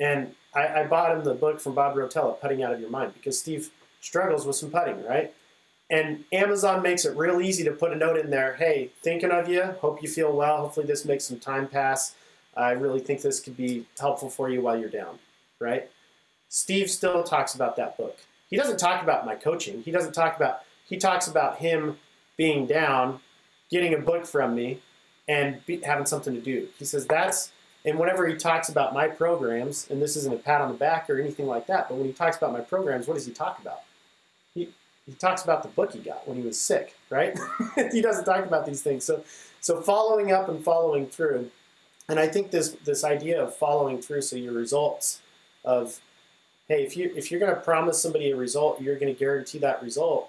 and 0.00 0.34
I, 0.54 0.80
I 0.80 0.86
bought 0.86 1.16
him 1.16 1.22
the 1.24 1.34
book 1.34 1.60
from 1.60 1.74
Bob 1.74 1.94
Rotella, 1.94 2.40
"Putting 2.40 2.62
Out 2.62 2.72
of 2.72 2.80
Your 2.80 2.90
Mind," 2.90 3.14
because 3.14 3.38
Steve 3.38 3.70
struggles 4.00 4.46
with 4.46 4.56
some 4.56 4.70
putting, 4.70 5.04
right? 5.04 5.32
And 5.90 6.24
Amazon 6.32 6.82
makes 6.82 7.04
it 7.04 7.16
real 7.16 7.40
easy 7.40 7.62
to 7.64 7.70
put 7.70 7.92
a 7.92 7.96
note 7.96 8.16
in 8.16 8.30
there. 8.30 8.54
Hey, 8.54 8.90
thinking 9.02 9.30
of 9.30 9.48
you. 9.48 9.62
Hope 9.80 10.02
you 10.02 10.08
feel 10.08 10.32
well. 10.34 10.56
Hopefully, 10.58 10.86
this 10.86 11.04
makes 11.04 11.24
some 11.24 11.38
time 11.38 11.68
pass. 11.68 12.14
I 12.56 12.72
really 12.72 13.00
think 13.00 13.22
this 13.22 13.40
could 13.40 13.56
be 13.56 13.86
helpful 13.98 14.28
for 14.28 14.50
you 14.50 14.62
while 14.62 14.78
you're 14.78 14.90
down, 14.90 15.18
right? 15.58 15.90
Steve 16.48 16.90
still 16.90 17.22
talks 17.22 17.54
about 17.54 17.76
that 17.76 17.96
book. 17.96 18.18
He 18.50 18.56
doesn't 18.56 18.76
talk 18.76 19.02
about 19.02 19.24
my 19.24 19.34
coaching. 19.34 19.82
He 19.82 19.90
doesn't 19.90 20.12
talk 20.12 20.36
about. 20.36 20.60
He 20.86 20.98
talks 20.98 21.26
about 21.26 21.58
him 21.58 21.96
being 22.36 22.66
down, 22.66 23.20
getting 23.70 23.94
a 23.94 23.98
book 23.98 24.26
from 24.26 24.54
me, 24.54 24.82
and 25.26 25.64
be, 25.64 25.80
having 25.80 26.04
something 26.04 26.34
to 26.34 26.40
do. 26.40 26.68
He 26.78 26.84
says 26.84 27.06
that's. 27.06 27.52
And 27.84 27.98
whenever 27.98 28.26
he 28.26 28.36
talks 28.36 28.68
about 28.68 28.92
my 28.92 29.08
programs, 29.08 29.88
and 29.90 30.00
this 30.00 30.14
isn't 30.16 30.32
a 30.32 30.36
pat 30.36 30.60
on 30.60 30.68
the 30.68 30.76
back 30.76 31.08
or 31.08 31.18
anything 31.18 31.46
like 31.46 31.66
that, 31.66 31.88
but 31.88 31.96
when 31.96 32.06
he 32.06 32.12
talks 32.12 32.36
about 32.36 32.52
my 32.52 32.60
programs, 32.60 33.08
what 33.08 33.14
does 33.14 33.26
he 33.26 33.32
talk 33.32 33.58
about? 33.58 33.80
He, 34.54 34.68
he 35.06 35.12
talks 35.14 35.42
about 35.42 35.62
the 35.62 35.68
book 35.70 35.92
he 35.92 35.98
got 35.98 36.28
when 36.28 36.36
he 36.36 36.44
was 36.44 36.60
sick, 36.60 36.94
right? 37.10 37.36
he 37.92 38.00
doesn't 38.02 38.24
talk 38.24 38.44
about 38.44 38.66
these 38.66 38.82
things. 38.82 39.04
So, 39.04 39.24
so 39.60 39.80
following 39.80 40.30
up 40.30 40.48
and 40.48 40.62
following 40.62 41.06
through, 41.08 41.50
and 42.12 42.20
I 42.20 42.28
think 42.28 42.50
this 42.50 42.76
this 42.84 43.04
idea 43.04 43.42
of 43.42 43.56
following 43.56 44.00
through, 44.02 44.20
so 44.20 44.36
your 44.36 44.52
results 44.52 45.22
of, 45.64 45.98
hey, 46.68 46.84
if 46.84 46.94
you 46.94 47.10
if 47.16 47.30
you're 47.30 47.40
going 47.40 47.54
to 47.54 47.60
promise 47.60 48.00
somebody 48.02 48.30
a 48.30 48.36
result, 48.36 48.82
you're 48.82 48.98
going 48.98 49.12
to 49.12 49.18
guarantee 49.18 49.58
that 49.60 49.82
result. 49.82 50.28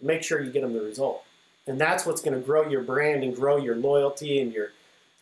Make 0.00 0.22
sure 0.22 0.40
you 0.40 0.52
get 0.52 0.62
them 0.62 0.74
the 0.74 0.80
result, 0.80 1.24
and 1.66 1.76
that's 1.78 2.06
what's 2.06 2.20
going 2.20 2.34
to 2.34 2.40
grow 2.40 2.68
your 2.68 2.82
brand 2.82 3.24
and 3.24 3.34
grow 3.34 3.56
your 3.56 3.74
loyalty 3.74 4.40
and 4.40 4.52
your 4.52 4.70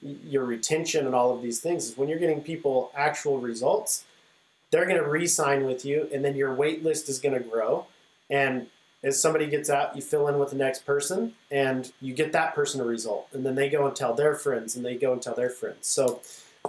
your 0.02 0.44
retention 0.44 1.06
and 1.06 1.14
all 1.14 1.34
of 1.34 1.40
these 1.40 1.60
things. 1.60 1.86
Is 1.86 1.96
when 1.96 2.10
you're 2.10 2.18
getting 2.18 2.42
people 2.42 2.92
actual 2.94 3.38
results, 3.38 4.04
they're 4.70 4.84
going 4.84 5.02
to 5.02 5.08
re-sign 5.08 5.64
with 5.64 5.86
you, 5.86 6.10
and 6.12 6.22
then 6.22 6.36
your 6.36 6.52
wait 6.54 6.84
list 6.84 7.08
is 7.08 7.18
going 7.18 7.42
to 7.42 7.48
grow, 7.48 7.86
and 8.28 8.66
as 9.06 9.20
somebody 9.20 9.46
gets 9.46 9.70
out, 9.70 9.94
you 9.94 10.02
fill 10.02 10.26
in 10.26 10.36
with 10.36 10.50
the 10.50 10.56
next 10.56 10.84
person 10.84 11.32
and 11.52 11.92
you 12.00 12.12
get 12.12 12.32
that 12.32 12.56
person 12.56 12.80
a 12.80 12.84
result. 12.84 13.28
And 13.32 13.46
then 13.46 13.54
they 13.54 13.70
go 13.70 13.86
and 13.86 13.94
tell 13.94 14.12
their 14.14 14.34
friends 14.34 14.74
and 14.74 14.84
they 14.84 14.96
go 14.96 15.12
and 15.12 15.22
tell 15.22 15.34
their 15.34 15.48
friends. 15.48 15.86
So 15.86 16.20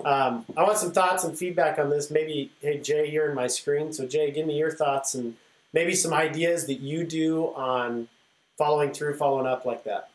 um, 0.05 0.45
I 0.55 0.61
want 0.61 0.77
some 0.77 0.91
thoughts 0.91 1.23
and 1.23 1.35
feedback 1.35 1.79
on 1.79 1.89
this. 1.89 2.11
Maybe, 2.11 2.51
hey, 2.61 2.77
Jay, 2.77 3.09
here 3.09 3.27
in 3.27 3.35
my 3.35 3.47
screen. 3.47 3.91
So, 3.91 4.05
Jay, 4.07 4.29
give 4.29 4.45
me 4.45 4.55
your 4.55 4.69
thoughts 4.69 5.15
and 5.15 5.35
maybe 5.73 5.95
some 5.95 6.13
ideas 6.13 6.67
that 6.67 6.79
you 6.79 7.03
do 7.05 7.47
on 7.55 8.07
following 8.55 8.93
through, 8.93 9.15
following 9.15 9.47
up 9.47 9.65
like 9.65 9.83
that. 9.85 10.09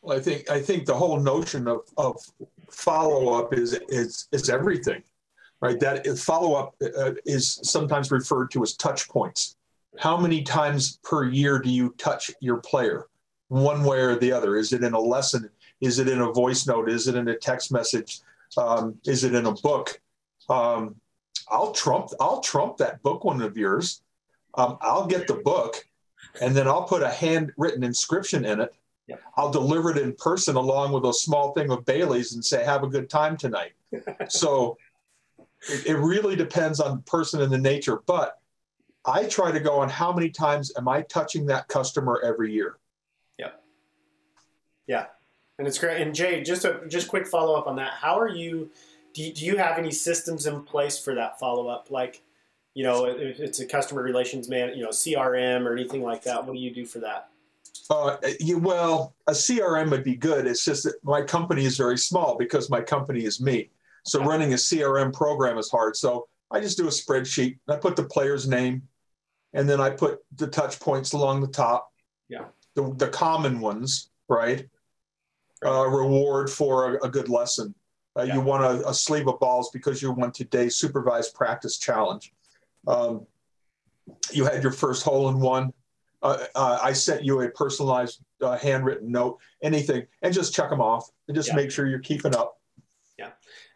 Well, 0.00 0.16
I 0.16 0.20
think 0.22 0.48
I 0.48 0.62
think 0.62 0.86
the 0.86 0.94
whole 0.94 1.20
notion 1.20 1.68
of, 1.68 1.80
of 1.98 2.16
follow 2.70 3.34
up 3.34 3.52
is 3.52 3.74
is 3.88 4.28
is 4.30 4.48
everything 4.48 5.02
right? 5.60 5.78
That 5.80 6.06
follow 6.18 6.54
up 6.54 6.74
uh, 6.82 7.12
is 7.24 7.60
sometimes 7.62 8.10
referred 8.10 8.50
to 8.52 8.62
as 8.62 8.74
touch 8.74 9.08
points. 9.08 9.56
How 9.98 10.16
many 10.16 10.42
times 10.42 10.98
per 11.02 11.24
year 11.24 11.58
do 11.58 11.70
you 11.70 11.94
touch 11.96 12.30
your 12.40 12.58
player, 12.58 13.06
one 13.48 13.84
way 13.84 14.00
or 14.00 14.16
the 14.16 14.32
other? 14.32 14.56
Is 14.56 14.72
it 14.72 14.84
in 14.84 14.92
a 14.92 15.00
lesson? 15.00 15.48
Is 15.80 15.98
it 15.98 16.08
in 16.08 16.20
a 16.20 16.32
voice 16.32 16.66
note? 16.66 16.90
Is 16.90 17.08
it 17.08 17.14
in 17.14 17.28
a 17.28 17.36
text 17.36 17.72
message? 17.72 18.20
Um, 18.56 18.96
is 19.04 19.24
it 19.24 19.34
in 19.34 19.46
a 19.46 19.52
book? 19.52 20.00
Um, 20.48 20.96
I'll 21.48 21.72
trump. 21.72 22.10
I'll 22.20 22.40
trump 22.40 22.76
that 22.78 23.02
book 23.02 23.24
one 23.24 23.40
of 23.42 23.56
yours. 23.56 24.02
Um, 24.54 24.78
I'll 24.80 25.06
get 25.06 25.26
the 25.26 25.34
book, 25.34 25.86
and 26.40 26.54
then 26.54 26.66
I'll 26.66 26.84
put 26.84 27.02
a 27.02 27.10
handwritten 27.10 27.82
inscription 27.82 28.44
in 28.44 28.60
it. 28.60 28.74
Yep. 29.06 29.20
I'll 29.36 29.52
deliver 29.52 29.90
it 29.90 29.98
in 29.98 30.14
person 30.14 30.56
along 30.56 30.92
with 30.92 31.04
a 31.04 31.12
small 31.12 31.52
thing 31.52 31.70
of 31.70 31.84
Bailey's 31.84 32.34
and 32.34 32.44
say, 32.44 32.64
"Have 32.64 32.82
a 32.82 32.88
good 32.88 33.08
time 33.08 33.36
tonight." 33.36 33.72
so 34.28 34.76
it, 35.68 35.86
it 35.86 35.96
really 35.96 36.36
depends 36.36 36.80
on 36.80 36.96
the 36.96 37.02
person 37.02 37.42
and 37.42 37.52
the 37.52 37.58
nature. 37.58 38.02
But 38.06 38.38
I 39.04 39.26
try 39.26 39.52
to 39.52 39.60
go 39.60 39.78
on 39.78 39.88
how 39.88 40.12
many 40.12 40.30
times 40.30 40.72
am 40.76 40.88
I 40.88 41.02
touching 41.02 41.46
that 41.46 41.68
customer 41.68 42.20
every 42.24 42.52
year? 42.52 42.78
Yeah. 43.38 43.50
Yeah. 44.86 45.06
And 45.58 45.66
it's 45.66 45.78
great. 45.78 46.02
And 46.02 46.14
Jay, 46.14 46.42
just 46.42 46.64
a 46.64 46.82
just 46.88 47.08
quick 47.08 47.26
follow 47.26 47.54
up 47.54 47.66
on 47.66 47.76
that. 47.76 47.92
How 47.92 48.18
are 48.18 48.28
you? 48.28 48.70
Do 49.14 49.22
you, 49.22 49.32
do 49.32 49.46
you 49.46 49.56
have 49.56 49.78
any 49.78 49.92
systems 49.92 50.46
in 50.46 50.62
place 50.62 50.98
for 50.98 51.14
that 51.14 51.38
follow 51.38 51.68
up? 51.68 51.90
Like, 51.90 52.22
you 52.74 52.82
know, 52.84 53.06
if 53.06 53.40
it's 53.40 53.60
a 53.60 53.66
customer 53.66 54.02
relations 54.02 54.48
man, 54.48 54.74
you 54.76 54.82
know, 54.82 54.90
CRM 54.90 55.64
or 55.64 55.72
anything 55.72 56.02
like 56.02 56.22
that. 56.24 56.44
What 56.44 56.52
do 56.52 56.58
you 56.58 56.70
do 56.70 56.84
for 56.84 56.98
that? 56.98 57.30
Uh, 57.88 58.16
you, 58.40 58.58
well, 58.58 59.14
a 59.28 59.32
CRM 59.32 59.90
would 59.90 60.04
be 60.04 60.16
good. 60.16 60.46
It's 60.46 60.64
just 60.64 60.84
that 60.84 61.02
my 61.02 61.22
company 61.22 61.64
is 61.64 61.78
very 61.78 61.96
small 61.96 62.36
because 62.36 62.68
my 62.68 62.82
company 62.82 63.24
is 63.24 63.40
me. 63.40 63.70
So 64.06 64.22
running 64.22 64.52
a 64.52 64.56
CRM 64.56 65.12
program 65.12 65.58
is 65.58 65.68
hard. 65.68 65.96
So 65.96 66.28
I 66.50 66.60
just 66.60 66.78
do 66.78 66.86
a 66.86 66.90
spreadsheet. 66.90 67.58
I 67.68 67.76
put 67.76 67.96
the 67.96 68.04
player's 68.04 68.46
name, 68.48 68.82
and 69.52 69.68
then 69.68 69.80
I 69.80 69.90
put 69.90 70.20
the 70.36 70.46
touch 70.46 70.78
points 70.78 71.12
along 71.12 71.40
the 71.40 71.48
top. 71.48 71.92
Yeah. 72.28 72.44
The, 72.74 72.94
the 72.96 73.08
common 73.08 73.60
ones, 73.60 74.10
right? 74.28 74.64
Uh, 75.64 75.86
reward 75.86 76.50
for 76.50 76.96
a, 76.96 77.06
a 77.06 77.08
good 77.08 77.28
lesson. 77.28 77.74
Uh, 78.16 78.22
yeah. 78.22 78.34
You 78.34 78.40
want 78.40 78.62
a, 78.62 78.88
a, 78.88 78.94
sleeve 78.94 79.26
of 79.26 79.40
balls 79.40 79.70
because 79.72 80.00
you 80.00 80.10
won 80.12 80.30
today's 80.30 80.76
supervised 80.76 81.34
practice 81.34 81.78
challenge. 81.78 82.32
Um, 82.86 83.26
you 84.32 84.44
had 84.44 84.62
your 84.62 84.72
first 84.72 85.02
hole 85.02 85.28
in 85.28 85.40
one. 85.40 85.72
Uh, 86.22 86.44
uh 86.54 86.78
I 86.82 86.92
sent 86.92 87.24
you 87.24 87.40
a 87.40 87.50
personalized 87.50 88.22
uh, 88.40 88.56
handwritten 88.56 89.10
note, 89.10 89.38
anything, 89.62 90.06
and 90.22 90.32
just 90.32 90.54
check 90.54 90.70
them 90.70 90.80
off 90.80 91.10
and 91.28 91.34
just 91.34 91.48
yeah. 91.48 91.56
make 91.56 91.70
sure 91.70 91.86
you're 91.86 91.98
keeping 91.98 92.34
up. 92.34 92.55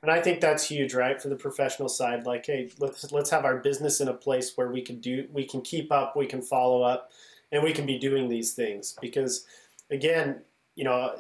And 0.03 0.11
I 0.11 0.21
think 0.21 0.41
that's 0.41 0.67
huge, 0.69 0.95
right, 0.95 1.21
for 1.21 1.29
the 1.29 1.37
professional 1.37 1.89
side. 1.89 2.25
Like, 2.27 2.47
hey, 2.47 2.71
let's 2.79 3.13
let's 3.13 3.31
have 3.31 3.45
our 3.45 3.59
business 3.59 4.01
in 4.01 4.09
a 4.09 4.15
place 4.15 4.57
where 4.57 4.71
we 4.71 4.81
can 4.81 5.01
do, 5.01 5.27
we 5.33 5.45
can 5.45 5.61
keep 5.61 5.93
up, 5.93 6.17
we 6.17 6.27
can 6.27 6.41
follow 6.41 6.83
up, 6.83 7.11
and 7.53 7.63
we 7.63 7.73
can 7.73 7.87
be 7.87 7.99
doing 7.99 8.29
these 8.29 8.55
things. 8.55 8.97
Because, 9.01 9.47
again, 9.91 10.41
you 10.75 10.85
know, 10.85 11.17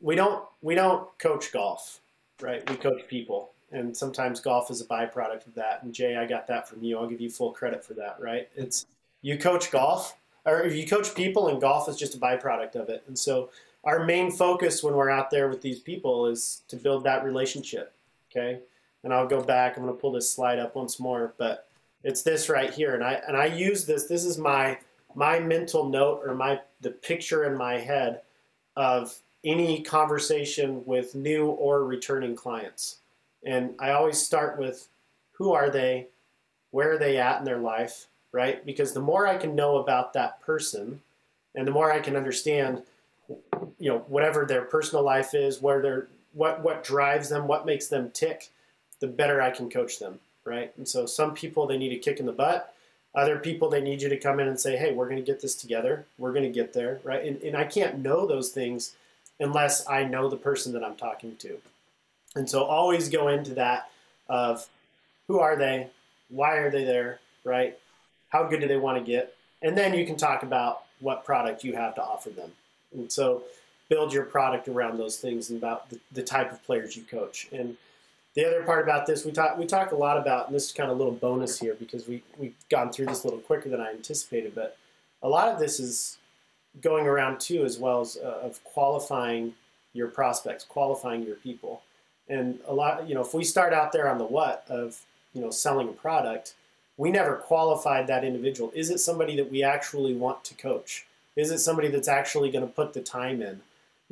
we 0.00 0.14
don't 0.14 0.44
we 0.62 0.74
don't 0.74 1.06
coach 1.18 1.52
golf, 1.52 2.00
right? 2.40 2.68
We 2.70 2.76
coach 2.76 3.06
people, 3.06 3.52
and 3.70 3.96
sometimes 3.96 4.40
golf 4.40 4.70
is 4.70 4.80
a 4.80 4.86
byproduct 4.86 5.46
of 5.46 5.54
that. 5.54 5.82
And 5.82 5.92
Jay, 5.92 6.16
I 6.16 6.26
got 6.26 6.46
that 6.46 6.68
from 6.68 6.82
you. 6.82 6.98
I'll 6.98 7.08
give 7.08 7.20
you 7.20 7.30
full 7.30 7.52
credit 7.52 7.84
for 7.84 7.94
that, 7.94 8.16
right? 8.18 8.48
It's 8.56 8.86
you 9.20 9.38
coach 9.38 9.70
golf, 9.70 10.16
or 10.46 10.66
you 10.66 10.86
coach 10.86 11.14
people, 11.14 11.48
and 11.48 11.60
golf 11.60 11.88
is 11.88 11.96
just 11.96 12.14
a 12.14 12.18
byproduct 12.18 12.76
of 12.76 12.88
it. 12.88 13.04
And 13.06 13.18
so, 13.18 13.50
our 13.84 14.04
main 14.04 14.30
focus 14.30 14.82
when 14.82 14.94
we're 14.94 15.10
out 15.10 15.30
there 15.30 15.48
with 15.48 15.60
these 15.60 15.80
people 15.80 16.26
is 16.26 16.62
to 16.68 16.76
build 16.76 17.04
that 17.04 17.24
relationship 17.24 17.94
okay? 18.34 18.60
And 19.04 19.12
I'll 19.12 19.26
go 19.26 19.42
back. 19.42 19.76
I'm 19.76 19.84
going 19.84 19.94
to 19.94 20.00
pull 20.00 20.12
this 20.12 20.30
slide 20.30 20.58
up 20.58 20.76
once 20.76 20.98
more, 21.00 21.34
but 21.38 21.68
it's 22.04 22.22
this 22.22 22.48
right 22.48 22.72
here, 22.72 22.94
and 22.94 23.04
I 23.04 23.20
and 23.28 23.36
I 23.36 23.46
use 23.46 23.84
this. 23.84 24.06
This 24.06 24.24
is 24.24 24.38
my 24.38 24.78
my 25.14 25.38
mental 25.38 25.88
note 25.88 26.22
or 26.26 26.34
my 26.34 26.60
the 26.80 26.90
picture 26.90 27.44
in 27.44 27.56
my 27.56 27.78
head 27.78 28.22
of 28.76 29.16
any 29.44 29.82
conversation 29.82 30.84
with 30.84 31.14
new 31.14 31.46
or 31.46 31.84
returning 31.84 32.34
clients. 32.34 32.98
And 33.44 33.74
I 33.78 33.90
always 33.90 34.18
start 34.18 34.58
with 34.58 34.88
who 35.32 35.52
are 35.52 35.70
they? 35.70 36.08
Where 36.70 36.92
are 36.92 36.98
they 36.98 37.18
at 37.18 37.38
in 37.38 37.44
their 37.44 37.58
life? 37.58 38.06
Right? 38.32 38.64
Because 38.64 38.92
the 38.92 39.00
more 39.00 39.26
I 39.26 39.36
can 39.36 39.54
know 39.54 39.76
about 39.76 40.12
that 40.14 40.40
person 40.40 41.00
and 41.54 41.66
the 41.66 41.72
more 41.72 41.92
I 41.92 42.00
can 42.00 42.16
understand 42.16 42.82
you 43.78 43.88
know 43.88 43.98
whatever 44.08 44.44
their 44.44 44.62
personal 44.62 45.04
life 45.04 45.34
is, 45.34 45.62
where 45.62 45.80
they're 45.80 46.08
what 46.34 46.62
what 46.62 46.84
drives 46.84 47.28
them, 47.28 47.46
what 47.46 47.66
makes 47.66 47.88
them 47.88 48.10
tick, 48.10 48.50
the 49.00 49.06
better 49.06 49.40
I 49.40 49.50
can 49.50 49.70
coach 49.70 49.98
them, 49.98 50.20
right? 50.44 50.72
And 50.76 50.88
so 50.88 51.06
some 51.06 51.34
people 51.34 51.66
they 51.66 51.78
need 51.78 51.92
a 51.92 51.98
kick 51.98 52.20
in 52.20 52.26
the 52.26 52.32
butt. 52.32 52.74
Other 53.14 53.38
people 53.38 53.68
they 53.68 53.82
need 53.82 54.00
you 54.00 54.08
to 54.08 54.16
come 54.16 54.40
in 54.40 54.48
and 54.48 54.58
say, 54.58 54.76
"Hey, 54.76 54.92
we're 54.92 55.08
going 55.08 55.22
to 55.22 55.30
get 55.30 55.40
this 55.40 55.54
together. 55.54 56.06
We're 56.18 56.32
going 56.32 56.44
to 56.44 56.50
get 56.50 56.72
there," 56.72 57.00
right? 57.04 57.24
And, 57.24 57.42
and 57.42 57.56
I 57.56 57.64
can't 57.64 57.98
know 57.98 58.26
those 58.26 58.50
things 58.50 58.94
unless 59.38 59.86
I 59.88 60.04
know 60.04 60.28
the 60.28 60.36
person 60.36 60.72
that 60.72 60.84
I'm 60.84 60.96
talking 60.96 61.36
to. 61.36 61.58
And 62.34 62.48
so 62.48 62.62
always 62.64 63.08
go 63.08 63.28
into 63.28 63.54
that 63.54 63.90
of 64.28 64.66
who 65.28 65.40
are 65.40 65.56
they? 65.56 65.88
Why 66.30 66.56
are 66.56 66.70
they 66.70 66.84
there? 66.84 67.20
Right? 67.44 67.78
How 68.30 68.44
good 68.44 68.60
do 68.60 68.68
they 68.68 68.76
want 68.76 68.98
to 68.98 69.04
get? 69.04 69.34
And 69.60 69.76
then 69.76 69.94
you 69.94 70.06
can 70.06 70.16
talk 70.16 70.42
about 70.42 70.84
what 71.00 71.24
product 71.24 71.64
you 71.64 71.74
have 71.74 71.94
to 71.96 72.02
offer 72.02 72.30
them. 72.30 72.52
And 72.94 73.10
so 73.10 73.42
build 73.92 74.10
your 74.10 74.24
product 74.24 74.68
around 74.68 74.96
those 74.96 75.18
things 75.18 75.50
and 75.50 75.58
about 75.58 75.90
the, 75.90 76.00
the 76.12 76.22
type 76.22 76.50
of 76.50 76.64
players 76.64 76.96
you 76.96 77.02
coach. 77.02 77.46
And 77.52 77.76
the 78.34 78.46
other 78.46 78.62
part 78.62 78.82
about 78.82 79.04
this, 79.04 79.26
we 79.26 79.32
talk 79.32 79.58
we 79.58 79.66
talk 79.66 79.92
a 79.92 79.96
lot 79.96 80.16
about, 80.16 80.46
and 80.46 80.56
this 80.56 80.64
is 80.64 80.72
kind 80.72 80.90
of 80.90 80.96
a 80.96 80.98
little 80.98 81.12
bonus 81.12 81.60
here 81.60 81.74
because 81.78 82.08
we 82.08 82.22
we've 82.38 82.54
gone 82.70 82.90
through 82.90 83.04
this 83.04 83.22
a 83.22 83.26
little 83.26 83.40
quicker 83.40 83.68
than 83.68 83.82
I 83.82 83.90
anticipated, 83.90 84.54
but 84.54 84.78
a 85.22 85.28
lot 85.28 85.48
of 85.48 85.58
this 85.58 85.78
is 85.78 86.16
going 86.80 87.06
around 87.06 87.38
too, 87.38 87.66
as 87.66 87.78
well 87.78 88.00
as 88.00 88.16
uh, 88.16 88.40
of 88.42 88.64
qualifying 88.64 89.52
your 89.92 90.08
prospects, 90.08 90.64
qualifying 90.64 91.22
your 91.22 91.36
people, 91.36 91.82
and 92.30 92.60
a 92.66 92.72
lot. 92.72 93.06
You 93.06 93.14
know, 93.14 93.20
if 93.20 93.34
we 93.34 93.44
start 93.44 93.74
out 93.74 93.92
there 93.92 94.08
on 94.08 94.16
the 94.16 94.24
what 94.24 94.64
of 94.70 95.02
you 95.34 95.42
know 95.42 95.50
selling 95.50 95.90
a 95.90 95.92
product, 95.92 96.54
we 96.96 97.10
never 97.10 97.34
qualified 97.34 98.06
that 98.06 98.24
individual. 98.24 98.72
Is 98.74 98.88
it 98.88 99.00
somebody 99.00 99.36
that 99.36 99.50
we 99.50 99.62
actually 99.62 100.14
want 100.14 100.44
to 100.44 100.54
coach? 100.54 101.04
Is 101.36 101.50
it 101.50 101.58
somebody 101.58 101.88
that's 101.88 102.08
actually 102.08 102.50
going 102.50 102.66
to 102.66 102.72
put 102.72 102.94
the 102.94 103.02
time 103.02 103.42
in? 103.42 103.60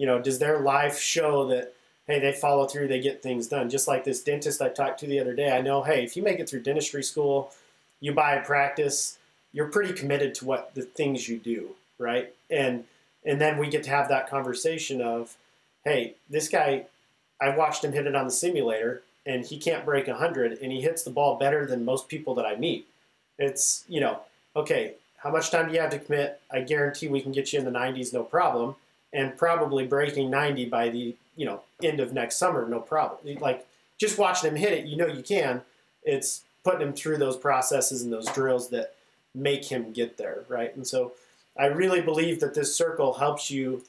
You 0.01 0.07
know, 0.07 0.19
does 0.19 0.39
their 0.39 0.61
life 0.61 0.99
show 0.99 1.47
that 1.49 1.75
hey, 2.07 2.19
they 2.19 2.33
follow 2.33 2.67
through, 2.67 2.89
they 2.89 3.01
get 3.01 3.23
things 3.23 3.49
done? 3.49 3.69
Just 3.69 3.87
like 3.87 4.03
this 4.03 4.23
dentist 4.23 4.63
I 4.63 4.71
talked 4.71 4.99
to 5.01 5.07
the 5.07 5.21
other 5.21 5.35
day, 5.35 5.55
I 5.55 5.61
know, 5.61 5.83
hey, 5.83 6.03
if 6.03 6.17
you 6.17 6.23
make 6.23 6.39
it 6.41 6.49
through 6.49 6.63
dentistry 6.63 7.03
school, 7.03 7.53
you 8.01 8.15
buy 8.15 8.33
a 8.33 8.43
practice, 8.43 9.19
you're 9.53 9.67
pretty 9.67 9.93
committed 9.93 10.35
to 10.37 10.47
what 10.47 10.75
the 10.75 10.85
things 10.85 11.29
you 11.29 11.37
do, 11.37 11.73
right? 11.99 12.33
And 12.51 12.85
and 13.27 13.39
then 13.39 13.59
we 13.59 13.69
get 13.69 13.85
to 13.85 13.91
have 13.91 14.09
that 14.09 14.31
conversation 14.31 15.03
of, 15.03 15.37
hey, 15.85 16.15
this 16.31 16.49
guy, 16.49 16.87
I 17.39 17.55
watched 17.55 17.85
him 17.85 17.93
hit 17.93 18.07
it 18.07 18.17
on 18.17 18.25
the 18.25 18.33
simulator, 18.33 19.03
and 19.27 19.45
he 19.45 19.59
can't 19.59 19.85
break 19.85 20.07
100, 20.07 20.61
and 20.63 20.73
he 20.73 20.81
hits 20.81 21.03
the 21.03 21.11
ball 21.11 21.37
better 21.37 21.67
than 21.67 21.85
most 21.85 22.09
people 22.09 22.35
that 22.37 22.47
I 22.47 22.57
meet. 22.57 22.87
It's, 23.39 23.85
you 23.87 24.01
know, 24.01 24.21
okay, 24.57 24.95
how 25.19 25.31
much 25.31 25.51
time 25.51 25.69
do 25.69 25.75
you 25.75 25.81
have 25.83 25.91
to 25.91 25.99
commit? 25.99 26.41
I 26.51 26.63
guarantee 26.63 27.09
we 27.09 27.21
can 27.21 27.33
get 27.33 27.53
you 27.53 27.59
in 27.59 27.67
the 27.67 27.71
90s, 27.71 28.15
no 28.15 28.23
problem, 28.23 28.77
and 29.13 29.37
probably 29.37 29.87
breaking 29.87 30.31
90 30.31 30.67
by 30.67 30.89
the, 30.89 31.17
you 31.37 31.47
know, 31.47 31.63
end 31.83 32.01
of 32.01 32.13
next 32.13 32.37
summer, 32.37 32.69
no 32.69 32.81
problem. 32.81 33.19
Like, 33.41 33.67
just 33.99 34.19
watching 34.19 34.51
him 34.51 34.57
hit 34.57 34.73
it, 34.73 34.87
you 34.87 34.97
know 34.97 35.07
you 35.07 35.23
can. 35.23 35.63
It's 36.05 36.43
putting 36.65 36.81
him 36.81 36.93
through 36.93 37.19
those 37.19 37.37
processes 37.37 38.03
and 38.03 38.13
those 38.13 38.27
drills 38.27 38.71
that 38.71 38.95
make 39.35 39.65
him 39.65 39.93
get 39.93 40.17
there, 40.17 40.45
right? 40.49 40.75
And 40.75 40.87
so 40.87 41.13
I 41.59 41.67
really 41.67 42.01
believe 42.01 42.41
that 42.41 42.55
this 42.55 42.75
circle 42.75 43.15
helps 43.15 43.51
you 43.51 43.83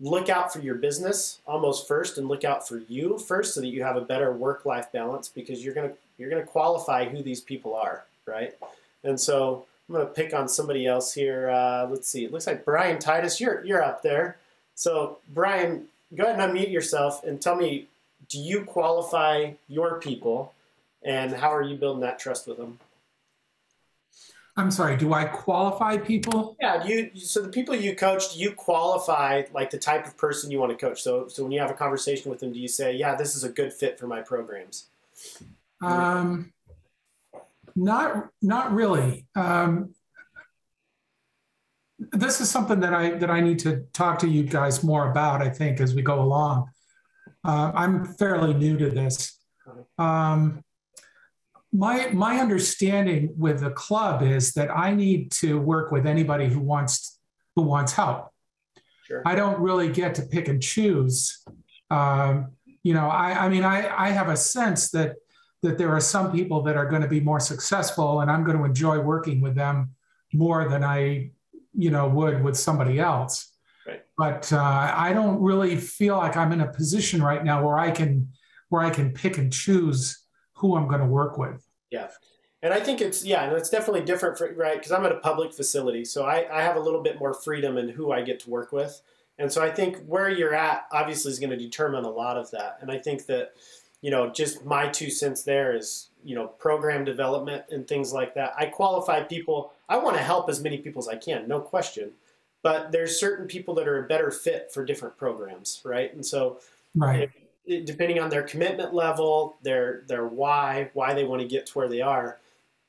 look 0.00 0.28
out 0.28 0.52
for 0.52 0.60
your 0.60 0.74
business 0.74 1.40
almost 1.46 1.86
first 1.86 2.18
and 2.18 2.28
look 2.28 2.44
out 2.44 2.66
for 2.66 2.78
you 2.88 3.18
first 3.18 3.54
so 3.54 3.60
that 3.60 3.68
you 3.68 3.82
have 3.82 3.96
a 3.96 4.00
better 4.00 4.32
work 4.32 4.66
life 4.66 4.90
balance 4.92 5.28
because 5.28 5.64
you're 5.64 5.74
going 5.74 5.88
to 5.88 5.96
you're 6.18 6.30
going 6.30 6.42
to 6.42 6.48
qualify 6.48 7.08
who 7.08 7.22
these 7.22 7.40
people 7.40 7.74
are 7.76 8.04
right 8.26 8.54
and 9.04 9.18
so 9.18 9.64
i'm 9.88 9.94
going 9.94 10.06
to 10.06 10.12
pick 10.12 10.34
on 10.34 10.48
somebody 10.48 10.84
else 10.84 11.14
here 11.14 11.48
uh, 11.48 11.86
let's 11.88 12.08
see 12.08 12.24
it 12.24 12.32
looks 12.32 12.46
like 12.46 12.64
brian 12.64 12.98
titus 12.98 13.40
you're 13.40 13.64
you're 13.64 13.82
up 13.82 14.02
there 14.02 14.36
so 14.74 15.18
brian 15.32 15.86
go 16.14 16.24
ahead 16.24 16.38
and 16.38 16.52
unmute 16.52 16.70
yourself 16.70 17.24
and 17.24 17.40
tell 17.40 17.56
me 17.56 17.86
do 18.28 18.38
you 18.38 18.64
qualify 18.64 19.52
your 19.68 20.00
people 20.00 20.52
and 21.02 21.32
how 21.32 21.52
are 21.54 21.62
you 21.62 21.76
building 21.76 22.00
that 22.00 22.18
trust 22.18 22.46
with 22.46 22.56
them 22.56 22.78
I'm 24.56 24.70
sorry, 24.70 24.96
do 24.96 25.12
I 25.12 25.24
qualify 25.24 25.96
people? 25.96 26.56
Yeah, 26.60 26.80
do 26.80 26.88
you 26.88 27.10
so 27.20 27.42
the 27.42 27.48
people 27.48 27.74
you 27.74 27.96
coach, 27.96 28.34
do 28.34 28.38
you 28.38 28.52
qualify 28.52 29.42
like 29.52 29.70
the 29.70 29.78
type 29.78 30.06
of 30.06 30.16
person 30.16 30.50
you 30.50 30.60
want 30.60 30.70
to 30.70 30.78
coach? 30.78 31.02
So 31.02 31.26
so 31.26 31.42
when 31.42 31.50
you 31.50 31.60
have 31.60 31.70
a 31.70 31.74
conversation 31.74 32.30
with 32.30 32.38
them, 32.38 32.52
do 32.52 32.60
you 32.60 32.68
say, 32.68 32.94
"Yeah, 32.94 33.16
this 33.16 33.34
is 33.34 33.42
a 33.42 33.48
good 33.48 33.72
fit 33.72 33.98
for 33.98 34.06
my 34.06 34.20
programs"? 34.20 34.86
Um, 35.82 36.52
not 37.74 38.30
not 38.42 38.72
really. 38.72 39.26
Um, 39.34 39.94
this 41.98 42.40
is 42.40 42.50
something 42.50 42.80
that 42.80 42.92
I 42.92 43.10
that 43.10 43.30
I 43.30 43.40
need 43.40 43.58
to 43.60 43.84
talk 43.92 44.18
to 44.20 44.28
you 44.28 44.42
guys 44.42 44.82
more 44.82 45.10
about. 45.10 45.42
I 45.42 45.50
think 45.50 45.80
as 45.80 45.94
we 45.94 46.02
go 46.02 46.20
along. 46.20 46.70
Uh, 47.44 47.70
I'm 47.74 48.06
fairly 48.14 48.54
new 48.54 48.78
to 48.78 48.88
this. 48.90 49.38
Um, 49.98 50.64
my 51.72 52.08
my 52.10 52.38
understanding 52.38 53.34
with 53.36 53.60
the 53.60 53.70
club 53.70 54.22
is 54.22 54.52
that 54.54 54.70
I 54.70 54.94
need 54.94 55.30
to 55.32 55.58
work 55.60 55.92
with 55.92 56.06
anybody 56.06 56.48
who 56.48 56.60
wants 56.60 57.18
who 57.54 57.62
wants 57.62 57.92
help. 57.92 58.30
Sure. 59.06 59.22
I 59.26 59.34
don't 59.34 59.60
really 59.60 59.90
get 59.90 60.14
to 60.16 60.22
pick 60.22 60.48
and 60.48 60.62
choose. 60.62 61.44
Um, 61.90 62.52
you 62.82 62.94
know, 62.94 63.08
I, 63.08 63.46
I 63.46 63.48
mean, 63.48 63.64
I, 63.64 63.88
I 63.94 64.10
have 64.10 64.28
a 64.28 64.36
sense 64.36 64.90
that 64.90 65.16
that 65.62 65.78
there 65.78 65.90
are 65.90 66.00
some 66.00 66.30
people 66.30 66.62
that 66.62 66.76
are 66.76 66.86
going 66.86 67.02
to 67.02 67.08
be 67.08 67.20
more 67.20 67.40
successful, 67.40 68.20
and 68.20 68.30
I'm 68.30 68.44
going 68.44 68.58
to 68.58 68.64
enjoy 68.64 68.98
working 69.00 69.40
with 69.40 69.54
them 69.54 69.90
more 70.32 70.68
than 70.68 70.84
I, 70.84 71.30
you 71.76 71.90
know, 71.90 72.08
would 72.08 72.42
with 72.42 72.56
somebody 72.56 72.98
else. 73.00 73.52
Right. 73.86 74.02
But 74.16 74.52
uh, 74.52 74.92
I 74.96 75.12
don't 75.12 75.40
really 75.40 75.76
feel 75.76 76.16
like 76.16 76.36
I'm 76.36 76.52
in 76.52 76.60
a 76.60 76.72
position 76.72 77.22
right 77.22 77.44
now 77.44 77.64
where 77.64 77.78
I 77.78 77.90
can 77.90 78.28
where 78.70 78.82
I 78.82 78.90
can 78.90 79.12
pick 79.12 79.38
and 79.38 79.52
choose 79.52 80.24
who 80.54 80.76
I'm 80.76 80.88
going 80.88 81.00
to 81.00 81.06
work 81.06 81.36
with. 81.38 81.64
Yeah. 81.90 82.08
And 82.62 82.72
I 82.72 82.80
think 82.80 83.02
it's, 83.02 83.24
yeah, 83.24 83.44
and 83.44 83.52
it's 83.54 83.68
definitely 83.68 84.04
different, 84.04 84.38
for, 84.38 84.52
right? 84.54 84.78
Because 84.78 84.90
I'm 84.90 85.04
at 85.04 85.12
a 85.12 85.18
public 85.18 85.52
facility. 85.52 86.04
So 86.04 86.24
I, 86.24 86.46
I 86.50 86.62
have 86.62 86.76
a 86.76 86.80
little 86.80 87.02
bit 87.02 87.18
more 87.20 87.34
freedom 87.34 87.76
in 87.76 87.90
who 87.90 88.10
I 88.10 88.22
get 88.22 88.40
to 88.40 88.50
work 88.50 88.72
with. 88.72 89.02
And 89.38 89.52
so 89.52 89.62
I 89.62 89.70
think 89.70 89.98
where 90.06 90.30
you're 90.30 90.54
at 90.54 90.86
obviously 90.90 91.30
is 91.30 91.38
going 91.38 91.50
to 91.50 91.58
determine 91.58 92.04
a 92.04 92.10
lot 92.10 92.38
of 92.38 92.50
that. 92.52 92.78
And 92.80 92.90
I 92.90 92.98
think 92.98 93.26
that, 93.26 93.52
you 94.00 94.10
know, 94.10 94.30
just 94.30 94.64
my 94.64 94.88
two 94.88 95.10
cents 95.10 95.42
there 95.42 95.76
is, 95.76 96.08
you 96.24 96.34
know, 96.34 96.46
program 96.46 97.04
development 97.04 97.64
and 97.70 97.86
things 97.86 98.12
like 98.12 98.34
that. 98.34 98.54
I 98.56 98.66
qualify 98.66 99.22
people, 99.22 99.72
I 99.88 99.96
want 99.96 100.16
to 100.16 100.22
help 100.22 100.48
as 100.48 100.60
many 100.60 100.78
people 100.78 101.02
as 101.02 101.08
I 101.08 101.16
can, 101.16 101.46
no 101.46 101.60
question. 101.60 102.10
But 102.62 102.92
there's 102.92 103.20
certain 103.20 103.46
people 103.46 103.74
that 103.74 103.86
are 103.86 104.04
a 104.04 104.08
better 104.08 104.30
fit 104.30 104.70
for 104.72 104.84
different 104.84 105.18
programs, 105.18 105.82
right? 105.84 106.12
And 106.14 106.24
so, 106.24 106.60
right 106.94 107.30
depending 107.66 108.20
on 108.20 108.28
their 108.28 108.42
commitment 108.42 108.94
level, 108.94 109.56
their 109.62 110.02
their 110.06 110.26
why, 110.26 110.90
why 110.94 111.14
they 111.14 111.24
want 111.24 111.40
to 111.42 111.48
get 111.48 111.66
to 111.66 111.78
where 111.78 111.88
they 111.88 112.00
are, 112.00 112.38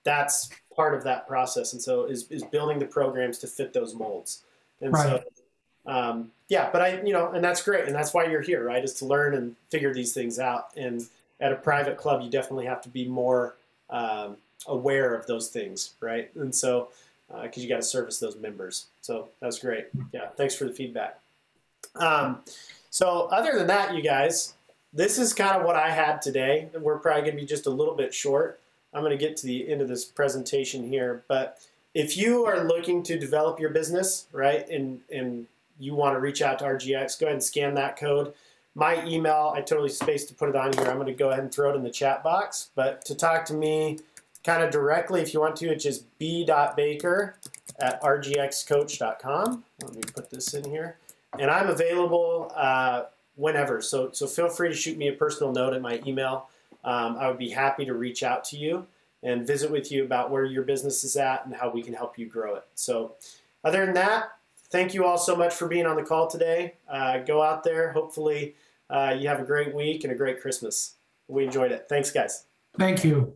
that's 0.03 0.49
part 0.75 0.93
of 0.93 1.03
that 1.03 1.27
process. 1.27 1.73
And 1.73 1.81
so 1.81 2.05
is 2.05 2.29
is 2.29 2.43
building 2.43 2.79
the 2.79 2.85
programs 2.85 3.37
to 3.39 3.47
fit 3.47 3.73
those 3.73 3.95
molds. 3.95 4.43
And 4.81 4.93
right. 4.93 5.23
so 5.85 5.91
um, 5.91 6.31
yeah, 6.49 6.69
but 6.71 6.81
I 6.81 7.01
you 7.01 7.13
know, 7.13 7.31
and 7.31 7.43
that's 7.43 7.63
great, 7.63 7.85
and 7.85 7.95
that's 7.95 8.13
why 8.13 8.25
you're 8.25 8.41
here, 8.41 8.63
right? 8.63 8.83
Is 8.83 8.93
to 8.95 9.05
learn 9.05 9.35
and 9.35 9.55
figure 9.69 9.93
these 9.93 10.13
things 10.13 10.39
out. 10.39 10.69
And 10.75 11.07
at 11.39 11.51
a 11.51 11.55
private 11.55 11.97
club, 11.97 12.21
you 12.21 12.29
definitely 12.29 12.65
have 12.65 12.81
to 12.81 12.89
be 12.89 13.07
more 13.07 13.55
um, 13.89 14.37
aware 14.67 15.13
of 15.13 15.27
those 15.27 15.49
things, 15.49 15.93
right? 15.99 16.31
And 16.35 16.53
so 16.53 16.89
because 17.27 17.57
uh, 17.57 17.61
you 17.61 17.69
got 17.69 17.77
to 17.77 17.83
service 17.83 18.19
those 18.19 18.35
members. 18.35 18.85
So 19.01 19.29
that's 19.41 19.59
great. 19.59 19.87
Yeah, 20.13 20.27
thanks 20.37 20.55
for 20.55 20.65
the 20.65 20.73
feedback. 20.73 21.19
Um, 21.95 22.41
so 22.89 23.27
other 23.31 23.57
than 23.57 23.67
that, 23.67 23.95
you 23.95 24.01
guys, 24.01 24.53
this 24.93 25.17
is 25.17 25.33
kind 25.33 25.57
of 25.57 25.65
what 25.65 25.75
I 25.75 25.89
had 25.89 26.21
today. 26.21 26.69
We're 26.79 26.97
probably 26.97 27.23
going 27.23 27.35
to 27.35 27.41
be 27.41 27.47
just 27.47 27.65
a 27.65 27.71
little 27.71 27.95
bit 27.95 28.13
short. 28.13 28.59
I'm 28.93 29.01
going 29.01 29.11
to 29.11 29.17
get 29.17 29.35
to 29.37 29.47
the 29.47 29.69
end 29.69 29.81
of 29.81 29.87
this 29.87 30.05
presentation 30.05 30.87
here, 30.87 31.23
but 31.27 31.59
if 31.93 32.17
you 32.17 32.45
are 32.45 32.65
looking 32.65 33.03
to 33.03 33.17
develop 33.17 33.59
your 33.59 33.69
business, 33.69 34.27
right, 34.31 34.67
and 34.69 35.01
and 35.11 35.47
you 35.79 35.95
want 35.95 36.15
to 36.15 36.19
reach 36.19 36.41
out 36.41 36.59
to 36.59 36.65
RGX, 36.65 37.19
go 37.19 37.25
ahead 37.25 37.33
and 37.33 37.43
scan 37.43 37.73
that 37.75 37.97
code. 37.97 38.33
My 38.75 39.05
email, 39.05 39.53
I 39.55 39.61
totally 39.61 39.89
spaced 39.89 40.27
to 40.27 40.33
put 40.35 40.49
it 40.49 40.55
on 40.55 40.73
here. 40.73 40.87
I'm 40.87 40.95
going 40.95 41.07
to 41.07 41.13
go 41.13 41.29
ahead 41.29 41.43
and 41.43 41.53
throw 41.53 41.71
it 41.71 41.75
in 41.75 41.83
the 41.83 41.89
chat 41.89 42.23
box. 42.23 42.71
But 42.75 43.05
to 43.05 43.15
talk 43.15 43.45
to 43.45 43.53
me 43.53 43.99
kind 44.43 44.61
of 44.61 44.69
directly, 44.69 45.21
if 45.21 45.33
you 45.33 45.39
want 45.39 45.55
to, 45.57 45.71
it's 45.71 45.83
just 45.83 46.05
b.baker 46.19 47.37
at 47.79 48.01
rgxcoach.com. 48.01 49.63
Let 49.81 49.95
me 49.95 50.01
put 50.13 50.29
this 50.29 50.53
in 50.53 50.69
here. 50.69 50.97
And 51.39 51.49
I'm 51.49 51.69
available 51.69 52.51
uh, 52.53 53.03
whenever. 53.35 53.81
So, 53.81 54.11
so 54.11 54.27
feel 54.27 54.49
free 54.49 54.69
to 54.69 54.75
shoot 54.75 54.97
me 54.97 55.07
a 55.07 55.13
personal 55.13 55.53
note 55.53 55.73
at 55.73 55.81
my 55.81 56.01
email. 56.05 56.49
Um, 56.83 57.17
I 57.17 57.27
would 57.27 57.39
be 57.39 57.49
happy 57.49 57.85
to 57.85 57.93
reach 57.93 58.23
out 58.23 58.43
to 58.45 58.57
you 58.57 58.85
and 59.23 59.47
visit 59.47 59.71
with 59.71 59.91
you 59.91 60.03
about 60.03 60.29
where 60.29 60.45
your 60.45 60.63
business 60.63 61.03
is 61.03 61.15
at 61.15 61.45
and 61.45 61.55
how 61.55 61.69
we 61.69 61.81
can 61.81 61.93
help 61.93 62.17
you 62.17 62.27
grow 62.27 62.55
it. 62.55 62.65
So, 62.75 63.15
other 63.63 63.83
than 63.85 63.95
that, 63.95 64.33
thank 64.69 64.93
you 64.93 65.05
all 65.05 65.17
so 65.17 65.35
much 65.35 65.53
for 65.53 65.67
being 65.67 65.87
on 65.87 65.95
the 65.95 66.03
call 66.03 66.27
today. 66.27 66.75
Uh, 66.87 67.17
go 67.19 67.41
out 67.41 67.63
there. 67.63 67.91
Hopefully, 67.91 68.53
uh, 68.89 69.15
you 69.17 69.27
have 69.27 69.39
a 69.39 69.45
great 69.45 69.73
week 69.73 70.03
and 70.03 70.13
a 70.13 70.15
great 70.15 70.41
Christmas. 70.41 70.95
We 71.27 71.45
enjoyed 71.45 71.71
it. 71.71 71.87
Thanks, 71.89 72.11
guys. 72.11 72.45
Thank 72.77 73.03
you. 73.03 73.35